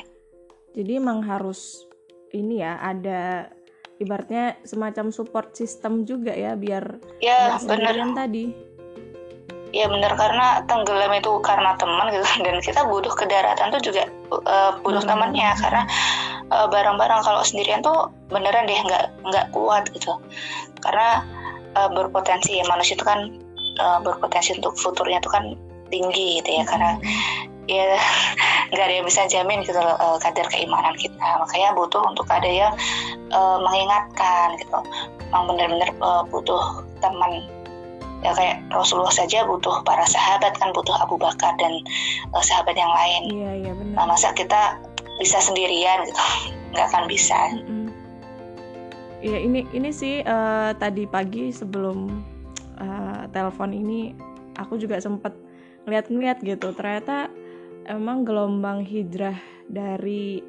Jadi 0.75 0.93
emang 0.99 1.23
harus 1.23 1.87
ini 2.35 2.61
ya 2.61 2.83
ada 2.83 3.47
ibaratnya 4.03 4.59
semacam 4.67 5.15
support 5.15 5.55
system 5.55 6.03
juga 6.03 6.35
ya 6.35 6.59
biar 6.59 6.99
ya 7.23 7.55
sendirian 7.63 8.13
tadi 8.13 8.74
ya 9.75 9.91
bener. 9.91 10.15
Karena 10.15 10.63
tenggelam 10.71 11.11
itu 11.19 11.43
karena 11.43 11.75
teman 11.75 12.15
gitu. 12.15 12.23
Dan 12.47 12.63
kita 12.63 12.87
butuh 12.87 13.11
ke 13.19 13.27
daratan 13.27 13.75
tuh 13.75 13.83
juga 13.83 14.07
uh, 14.47 14.79
butuh 14.87 15.03
Hmm. 15.03 15.11
temannya. 15.11 15.51
Karena 15.59 15.83
uh, 16.55 16.67
barang-barang 16.71 17.21
kalau 17.27 17.43
sendirian 17.43 17.83
tuh 17.83 18.15
beneran 18.31 18.71
deh 18.71 18.79
nggak 18.79 19.05
nggak 19.27 19.47
kuat 19.51 19.91
gitu. 19.91 20.15
Karena 20.79 21.27
uh, 21.75 21.91
berpotensi 21.91 22.63
ya. 22.63 22.65
Manusia 22.71 22.95
itu 22.95 23.05
kan 23.05 23.35
uh, 23.83 23.99
berpotensi 23.99 24.55
untuk 24.55 24.79
futurnya 24.79 25.19
tuh 25.19 25.35
kan 25.35 25.45
tinggi 25.91 26.39
gitu 26.39 26.63
ya. 26.63 26.65
Karena 26.65 26.95
ya 27.67 27.99
nggak 28.73 28.85
ada 28.87 28.95
yang 29.01 29.07
bisa 29.09 29.27
jamin 29.27 29.65
gitu 29.67 29.77
loh 29.77 29.99
uh, 29.99 30.17
kadar 30.23 30.47
keimanan 30.55 30.95
kita. 30.95 31.27
Makanya 31.43 31.75
butuh 31.75 32.03
untuk 32.07 32.31
ada 32.31 32.47
yang 32.47 32.73
uh, 33.35 33.59
mengingatkan 33.59 34.55
gitu. 34.63 34.79
Memang 35.35 35.51
benar-benar 35.51 35.91
uh, 35.99 36.23
butuh 36.31 36.87
teman 37.03 37.43
ya 38.25 38.33
kayak 38.33 38.65
Rasulullah 38.73 39.13
saja 39.13 39.45
butuh 39.45 39.85
para 39.85 40.03
sahabat 40.09 40.57
kan 40.57 40.73
butuh 40.73 40.97
Abu 40.97 41.21
Bakar 41.21 41.53
dan 41.61 41.85
uh, 42.33 42.41
sahabat 42.41 42.73
yang 42.73 42.89
lain. 42.89 43.23
Iya 43.29 43.51
iya 43.61 43.73
benar. 43.77 43.95
Nah 44.01 44.05
masa 44.17 44.33
kita 44.33 44.81
bisa 45.21 45.39
sendirian 45.45 46.09
gitu? 46.09 46.25
Nggak 46.73 46.87
akan 46.91 47.05
bisa. 47.07 47.39
Iya 49.25 49.39
ini 49.41 49.65
ini 49.73 49.89
sih 49.89 50.21
eh, 50.21 50.71
tadi 50.77 51.09
pagi 51.09 51.49
sebelum 51.49 52.13
eh, 52.81 53.23
telepon 53.33 53.73
ini 53.73 54.13
aku 54.57 54.77
juga 54.77 55.01
sempet 55.01 55.33
ngeliat-ngeliat 55.85 56.41
gitu. 56.45 56.73
Ternyata 56.73 57.29
emang 57.89 58.25
gelombang 58.25 58.85
hijrah 58.85 59.37
dari 59.69 60.45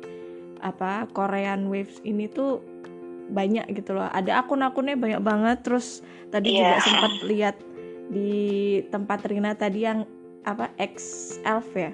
apa 0.64 1.08
Korean 1.12 1.68
Waves 1.68 2.00
ini 2.08 2.32
tuh 2.32 2.64
banyak 3.28 3.66
gitu 3.74 3.98
loh. 3.98 4.06
Ada 4.08 4.46
akun-akunnya 4.46 4.96
banyak 4.96 5.22
banget. 5.22 5.58
Terus 5.66 6.02
tadi 6.30 6.54
juga 6.54 6.78
Iya. 6.78 6.84
sempat 6.84 7.14
lihat 7.26 7.56
di 8.06 8.34
tempat 8.90 9.26
Rina 9.26 9.58
tadi 9.58 9.82
yang 9.82 10.06
apa 10.46 10.70
X 10.78 10.96
Elf 11.42 11.66
ya? 11.74 11.92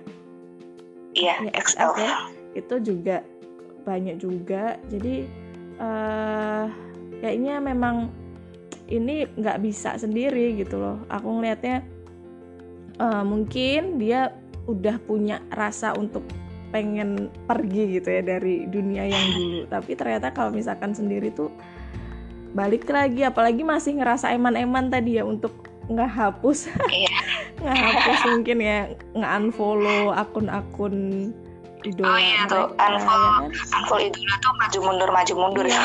Iya 1.11 1.33
Ya, 1.43 1.51
XL 1.55 1.91
XL 1.91 1.91
ya. 1.99 2.13
itu 2.55 2.75
juga 2.83 3.17
banyak 3.83 4.19
juga. 4.19 4.75
Jadi 4.87 5.27
eh 5.81 6.65
kayaknya 7.19 7.59
memang 7.59 8.11
ini 8.87 9.23
nggak 9.39 9.63
bisa 9.63 9.95
sendiri 9.95 10.59
gitu 10.59 10.79
loh. 10.79 10.99
Aku 11.07 11.39
ngelihatnya 11.39 11.83
eh, 12.99 13.23
mungkin 13.23 13.97
dia 13.97 14.35
udah 14.67 14.99
punya 15.01 15.41
rasa 15.49 15.95
untuk 15.95 16.21
pengen 16.71 17.27
pergi 17.45 17.99
gitu 17.99 18.09
ya 18.09 18.21
dari 18.23 18.65
dunia 18.65 19.03
yang 19.05 19.25
dulu 19.35 19.59
tapi 19.67 19.91
ternyata 19.93 20.31
kalau 20.31 20.49
misalkan 20.49 20.95
sendiri 20.95 21.29
tuh 21.29 21.51
balik 22.51 22.87
lagi 22.87 23.23
apalagi 23.23 23.61
masih 23.61 23.95
ngerasa 23.95 24.31
eman-eman 24.31 24.87
tadi 24.87 25.19
ya 25.19 25.23
untuk 25.23 25.51
nggak 25.87 26.07
hapus 26.09 26.71
Iya. 26.87 27.11
nggak 27.61 27.77
hapus 27.77 28.19
mungkin 28.31 28.57
ya 28.59 28.77
nggak 29.11 29.31
unfollow 29.37 30.11
akun-akun 30.11 30.95
idola 31.81 32.07
Oh 32.07 32.19
iya 32.19 32.41
tuh, 32.45 32.65
mereka, 32.69 32.85
unfollow. 32.87 33.27
ya 33.27 33.35
kan? 33.35 33.49
Unfollow 33.75 34.01
idola 34.03 34.33
tuh 34.37 34.51
maju 34.55 34.77
mundur 34.83 35.09
maju 35.09 35.33
mundur 35.35 35.65
ya 35.65 35.81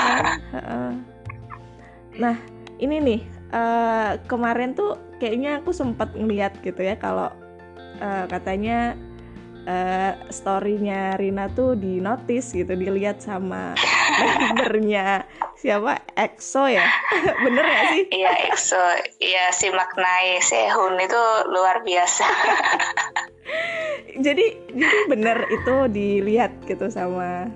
heeh. 0.54 0.90
Nah, 2.16 2.36
ini 2.78 2.96
nih 2.98 3.20
eh, 3.50 4.10
kemarin 4.24 4.72
tuh 4.72 4.96
kayaknya 5.16 5.60
aku 5.60 5.70
sempat 5.70 6.12
ngeliat 6.12 6.56
gitu 6.60 6.80
ya 6.80 6.96
kalau 6.96 7.28
eh, 7.98 8.24
katanya 8.28 8.94
eh, 9.66 10.12
storynya 10.30 11.18
Rina 11.18 11.50
tuh 11.52 11.74
di 11.74 11.98
notice 11.98 12.54
gitu 12.54 12.72
dilihat 12.72 13.18
sama 13.18 13.74
membernya 14.40 15.26
siapa? 15.58 15.98
EXO 16.14 16.70
ya? 16.70 16.86
Bener 17.44 17.64
gak 17.66 17.84
sih? 17.92 18.02
Iya 18.14 18.32
EXO, 18.48 18.84
iya 19.18 19.50
si 19.50 19.68
maknai 19.74 20.38
Sehun 20.40 20.96
itu 21.02 21.22
luar 21.50 21.82
biasa. 21.82 22.26
jadi 24.26 24.46
jadi 24.72 24.98
bener 25.12 25.38
itu 25.50 25.74
dilihat 25.92 26.56
gitu 26.64 26.88
sama 26.88 27.50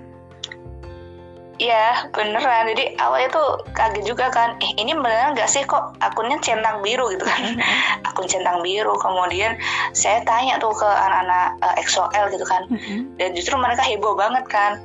Iya 1.61 2.09
beneran. 2.17 2.73
Jadi 2.73 2.97
awalnya 2.97 3.29
tuh 3.29 3.61
kaget 3.77 4.03
juga 4.09 4.33
kan. 4.33 4.57
Eh 4.65 4.73
ini 4.81 4.97
beneran 4.97 5.37
nggak 5.37 5.45
sih 5.45 5.61
kok 5.61 5.93
akunnya 6.01 6.41
centang 6.41 6.81
biru 6.81 7.13
gitu 7.13 7.21
kan? 7.21 7.61
Akun 8.09 8.25
centang 8.25 8.65
biru. 8.65 8.97
Kemudian 8.97 9.53
saya 9.93 10.25
tanya 10.25 10.57
tuh 10.57 10.73
ke 10.73 10.89
anak-anak 10.89 11.61
eh, 11.61 11.81
EXO-L 11.85 12.33
gitu 12.33 12.45
kan. 12.49 12.65
Mm-mm. 12.65 13.13
Dan 13.21 13.37
justru 13.37 13.53
mereka 13.61 13.85
heboh 13.85 14.17
banget 14.17 14.41
kan. 14.49 14.81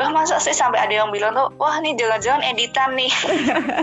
Lah 0.00 0.08
masa 0.14 0.38
sih 0.38 0.54
sampai 0.54 0.78
ada 0.78 0.94
yang 0.94 1.10
bilang 1.10 1.34
tuh, 1.34 1.50
wah 1.58 1.74
ini 1.82 1.98
jangan-jangan 1.98 2.46
editan 2.46 2.94
nih. 2.94 3.10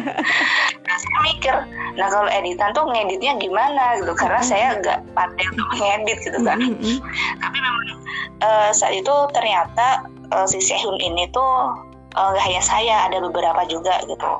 nah, 0.88 0.96
saya 0.96 1.18
mikir, 1.28 1.56
nah 2.00 2.08
kalau 2.08 2.32
editan 2.32 2.72
tuh 2.72 2.88
ngeditnya 2.88 3.36
gimana 3.36 4.00
gitu? 4.00 4.16
Karena 4.16 4.40
saya 4.40 4.80
nggak 4.80 5.04
pandai 5.12 5.44
untuk 5.52 5.68
ngedit 5.76 6.18
gitu 6.24 6.40
kan. 6.40 6.58
Tapi 7.44 7.58
memang 7.60 7.86
eh, 8.42 8.70
saat 8.72 8.96
itu 8.96 9.16
ternyata 9.36 10.08
eh, 10.08 10.48
si 10.48 10.64
Sehun 10.64 10.96
ini 11.04 11.28
tuh 11.36 11.76
eh, 12.15 12.28
nggak 12.32 12.43
hanya 12.47 12.62
saya 12.63 12.95
ada 13.06 13.19
beberapa 13.19 13.62
juga 13.67 13.99
gitu 14.08 14.32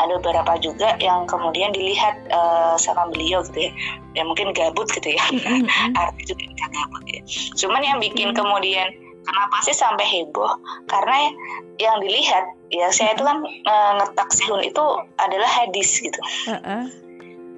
ada 0.00 0.12
beberapa 0.16 0.56
juga 0.58 0.96
yang 0.98 1.28
kemudian 1.28 1.70
dilihat 1.76 2.16
eh, 2.32 2.74
sama 2.80 3.06
beliau 3.12 3.44
gitu 3.52 3.68
ya 3.68 3.72
ya 4.18 4.22
mungkin 4.26 4.50
gabut 4.56 4.88
gitu 4.90 5.14
ya 5.14 5.24
Mm-mm. 5.30 5.68
arti 5.94 6.22
juga 6.34 6.66
gabut 6.72 7.04
ya 7.06 7.20
cuman 7.60 7.82
yang 7.84 7.98
bikin 8.00 8.32
Hmm. 8.32 8.38
kemudian 8.46 8.88
kenapa 9.26 9.56
sih 9.62 9.76
sampai 9.76 10.06
heboh 10.06 10.50
karena 10.88 11.30
yang 11.78 12.00
dilihat 12.00 12.44
ya 12.72 12.88
saya 12.90 13.12
itu 13.14 13.22
kan 13.22 13.44
eh, 13.46 13.92
ngetak 14.00 14.28
Sehun 14.32 14.62
itu 14.64 14.84
adalah 15.20 15.48
hadis 15.48 16.00
gitu 16.00 16.20
Heeh. 16.48 16.82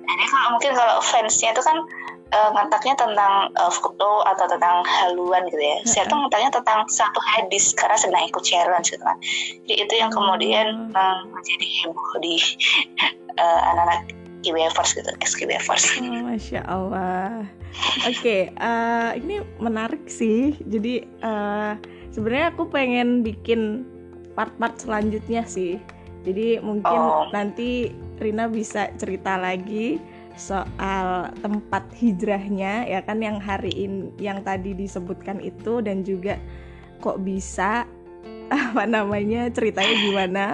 jadi 0.03 0.25
kalau 0.29 0.49
mungkin 0.59 0.73
kalau 0.75 0.99
fansnya 1.01 1.55
itu 1.55 1.63
kan 1.63 1.79
eh, 2.33 2.51
ngetaknya 2.57 2.95
tentang 2.97 3.53
eh, 3.53 3.73
foto 3.73 4.25
atau 4.25 4.45
tentang 4.49 4.83
haluan 4.83 5.45
gitu 5.53 5.61
ya. 5.63 5.77
Saya 5.85 6.05
tuh 6.09 6.17
ngetaknya 6.17 6.51
tentang 6.51 6.89
satu 6.89 7.21
hadis 7.21 7.77
karena 7.77 7.97
sedang 8.01 8.25
ikut 8.27 8.43
challenge 8.43 8.89
gitu 8.91 9.05
kan. 9.05 9.17
Jadi 9.69 9.75
itu 9.85 9.95
yang 10.01 10.11
kemudian 10.11 10.91
eh, 10.93 11.19
menjadi 11.29 11.67
heboh 11.85 12.11
di 12.25 12.35
eh, 13.37 13.61
anak-anak 13.73 14.01
Kiwevers 14.43 14.99
gitu, 14.99 15.07
Kiwevers. 15.23 15.85
Oh, 16.03 16.27
Masya 16.27 16.67
Allah. 16.67 17.47
Oke, 18.11 18.51
eh, 18.51 19.11
ini 19.23 19.39
menarik 19.63 20.11
sih. 20.11 20.59
Jadi 20.67 21.07
eh, 21.07 21.73
sebenarnya 22.11 22.51
aku 22.51 22.67
pengen 22.67 23.23
bikin 23.23 23.87
part-part 24.35 24.81
selanjutnya 24.81 25.47
sih. 25.47 25.79
Jadi 26.23 26.63
mungkin 26.63 26.99
Oh. 26.99 27.27
nanti 27.35 27.91
Rina 28.23 28.47
bisa 28.47 28.91
cerita 28.95 29.35
lagi 29.35 29.99
soal 30.35 31.31
tempat 31.41 31.85
hijrahnya 31.95 32.87
ya 32.87 33.01
kan 33.03 33.21
yang 33.21 33.39
hari 33.39 33.71
ini 33.71 34.11
yang 34.17 34.41
tadi 34.41 34.73
disebutkan 34.73 35.39
itu 35.39 35.81
dan 35.81 36.03
juga 36.03 36.41
kok 36.99 37.21
bisa 37.21 37.85
apa 38.53 38.85
namanya 38.85 39.49
ceritanya 39.49 39.95
gimana 39.97 40.45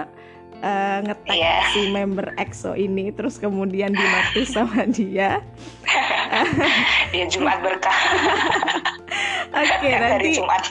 eh, 0.59 0.97
ngetek 1.03 1.35
Iya. 1.35 1.57
si 1.71 1.81
member 1.89 2.35
EXO 2.35 2.75
ini 2.75 3.11
terus 3.11 3.39
kemudian 3.39 3.91
di 3.91 4.03
notice 4.03 4.51
sama 4.57 4.83
dia. 4.87 5.39
Dia 7.09 7.25
Jumat 7.25 7.57
berkah 7.65 7.99
Oke, 9.49 9.89
dari 9.89 9.97
nanti 9.97 10.29
Jumat. 10.37 10.63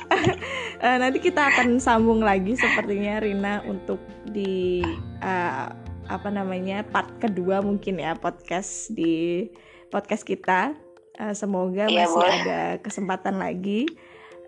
eh, 0.78 0.96
nanti 1.02 1.18
kita 1.18 1.50
akan 1.50 1.82
sambung 1.82 2.22
lagi 2.22 2.54
sepertinya 2.54 3.18
Rina 3.18 3.54
untuk 3.66 3.98
di 4.22 4.84
eh, 5.18 5.66
apa 6.08 6.28
namanya 6.28 6.82
part 6.82 7.08
kedua 7.18 7.60
mungkin 7.60 7.96
ya 7.96 8.12
podcast 8.14 8.90
di 8.90 9.46
podcast 9.88 10.24
kita. 10.24 10.72
Eh, 11.14 11.34
semoga 11.34 11.84
Iya, 11.84 12.04
masih 12.04 12.14
boleh. 12.14 12.34
ada 12.42 12.60
kesempatan 12.78 13.36
lagi. 13.36 13.84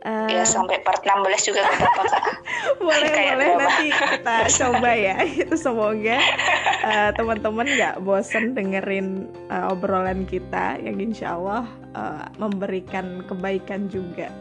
Eh, 0.01 0.33
Ya 0.33 0.45
sampai 0.45 0.81
part 0.81 1.03
16 1.03 1.21
juga 1.45 1.61
nggak 1.61 1.77
apa-apa 1.77 2.03
kak. 2.09 2.25
boleh 2.81 3.09
kayak 3.11 3.35
boleh 3.35 3.47
drama. 3.47 3.61
nanti 3.61 3.87
kita 3.91 4.37
coba 4.65 4.91
ya 4.91 5.17
itu 5.45 5.55
semoga 5.55 6.17
eh, 6.83 7.11
teman-teman 7.13 7.67
nggak 7.69 7.97
bosen 8.01 8.55
dengerin 8.55 9.09
eh, 9.47 9.69
obrolan 9.69 10.25
kita 10.25 10.79
yang 10.79 10.97
insya 10.97 11.37
Allah 11.37 11.69
eh, 11.93 12.25
memberikan 12.37 13.21
kebaikan 13.25 13.87
juga 13.87 14.33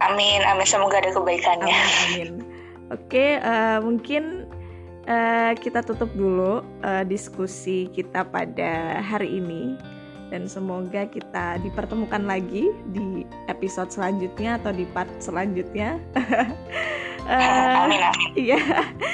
Amin, 0.00 0.40
amin. 0.42 0.64
Semoga 0.64 0.96
ada 0.98 1.08
kebaikannya. 1.10 1.72
amin 1.72 2.00
amin 2.04 2.30
oke 2.90 3.24
eh, 3.36 3.78
mungkin 3.80 4.39
eh, 5.06 5.52
kita 5.60 5.84
tutup 5.84 6.10
dulu 6.12 6.64
eh, 6.84 7.04
diskusi 7.06 7.88
kita 7.92 8.26
pada 8.28 9.00
hari 9.00 9.40
ini 9.40 9.76
dan 10.30 10.46
semoga 10.46 11.10
kita 11.10 11.58
dipertemukan 11.62 12.22
lagi 12.22 12.70
di 12.94 13.26
episode 13.50 13.90
selanjutnya 13.90 14.62
atau 14.62 14.70
di 14.70 14.86
part 14.94 15.10
selanjutnya 15.18 15.98
amin. 17.30 18.00
Iya. 18.34 18.60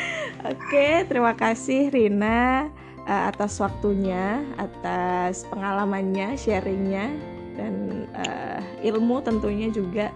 Oke, 0.52 1.02
terima 1.08 1.34
kasih 1.34 1.90
Rina 1.90 2.70
eh, 3.04 3.22
atas 3.28 3.58
waktunya, 3.58 4.44
atas 4.60 5.42
pengalamannya, 5.50 6.38
sharingnya, 6.38 7.10
dan 7.56 8.06
eh, 8.14 8.60
ilmu 8.92 9.24
tentunya 9.24 9.72
juga. 9.72 10.12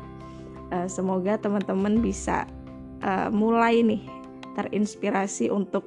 Eh, 0.70 0.86
semoga 0.86 1.34
teman-teman 1.34 1.98
bisa 1.98 2.46
uh, 3.02 3.26
mulai 3.26 3.82
nih 3.82 4.06
terinspirasi 4.58 5.52
untuk 5.52 5.86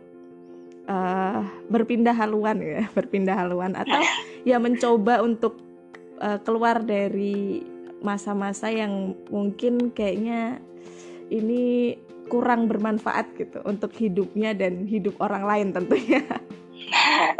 uh, 0.87 1.43
berpindah 1.67 2.15
haluan 2.15 2.59
ya, 2.59 2.87
berpindah 2.97 3.35
haluan 3.35 3.75
atau 3.75 3.99
ya 4.49 4.59
mencoba 4.59 5.23
untuk 5.23 5.59
uh, 6.19 6.39
keluar 6.43 6.83
dari 6.83 7.63
masa-masa 8.03 8.67
yang 8.67 9.15
mungkin 9.31 9.95
kayaknya 9.95 10.59
ini 11.31 11.95
kurang 12.27 12.67
bermanfaat 12.67 13.31
gitu 13.39 13.63
untuk 13.63 13.95
hidupnya 13.95 14.51
dan 14.55 14.87
hidup 14.87 15.15
orang 15.23 15.43
lain 15.47 15.67
tentunya. 15.71 16.23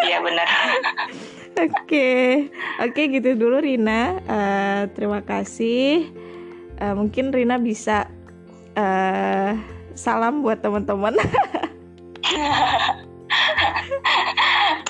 Iya 0.01 0.17
benar. 0.24 0.47
Oke, 1.61 2.09
oke 2.82 3.01
gitu 3.11 3.38
dulu 3.38 3.61
Rina. 3.61 4.17
Uh, 4.26 4.82
terima 4.97 5.21
kasih. 5.21 6.09
Uh, 6.82 6.97
mungkin 6.97 7.30
Rina 7.30 7.61
bisa 7.61 8.09
uh, 8.74 9.53
salam 9.94 10.41
buat 10.41 10.62
teman-teman. 10.62 11.18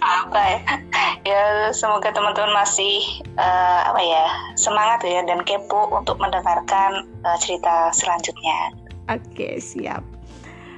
apa 0.04 0.42
ya? 0.42 0.60
Ya 1.24 1.44
semoga 1.72 2.12
teman-teman 2.12 2.52
masih 2.52 3.00
uh, 3.40 3.80
apa 3.88 4.02
ya 4.04 4.26
semangat 4.60 5.00
ya 5.08 5.24
dan 5.24 5.40
kepo 5.48 5.88
untuk 5.96 6.20
mendengarkan 6.20 7.08
uh, 7.24 7.38
cerita 7.40 7.92
selanjutnya. 7.96 8.76
Oke 9.08 9.60
siap. 9.64 10.04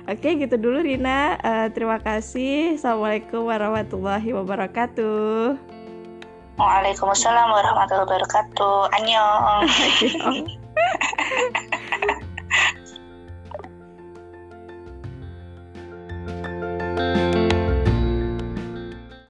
Oke 0.06 0.38
gitu 0.38 0.62
dulu 0.62 0.86
Rina. 0.86 1.42
Uh, 1.42 1.68
terima 1.74 1.98
kasih. 1.98 2.78
Assalamualaikum 2.78 3.50
warahmatullahi 3.50 4.30
wabarakatuh. 4.38 5.58
Waalaikumsalam 6.56 7.50
warahmatullahi 7.50 8.06
wabarakatuh. 8.06 8.94
Annyeong. 8.94 9.66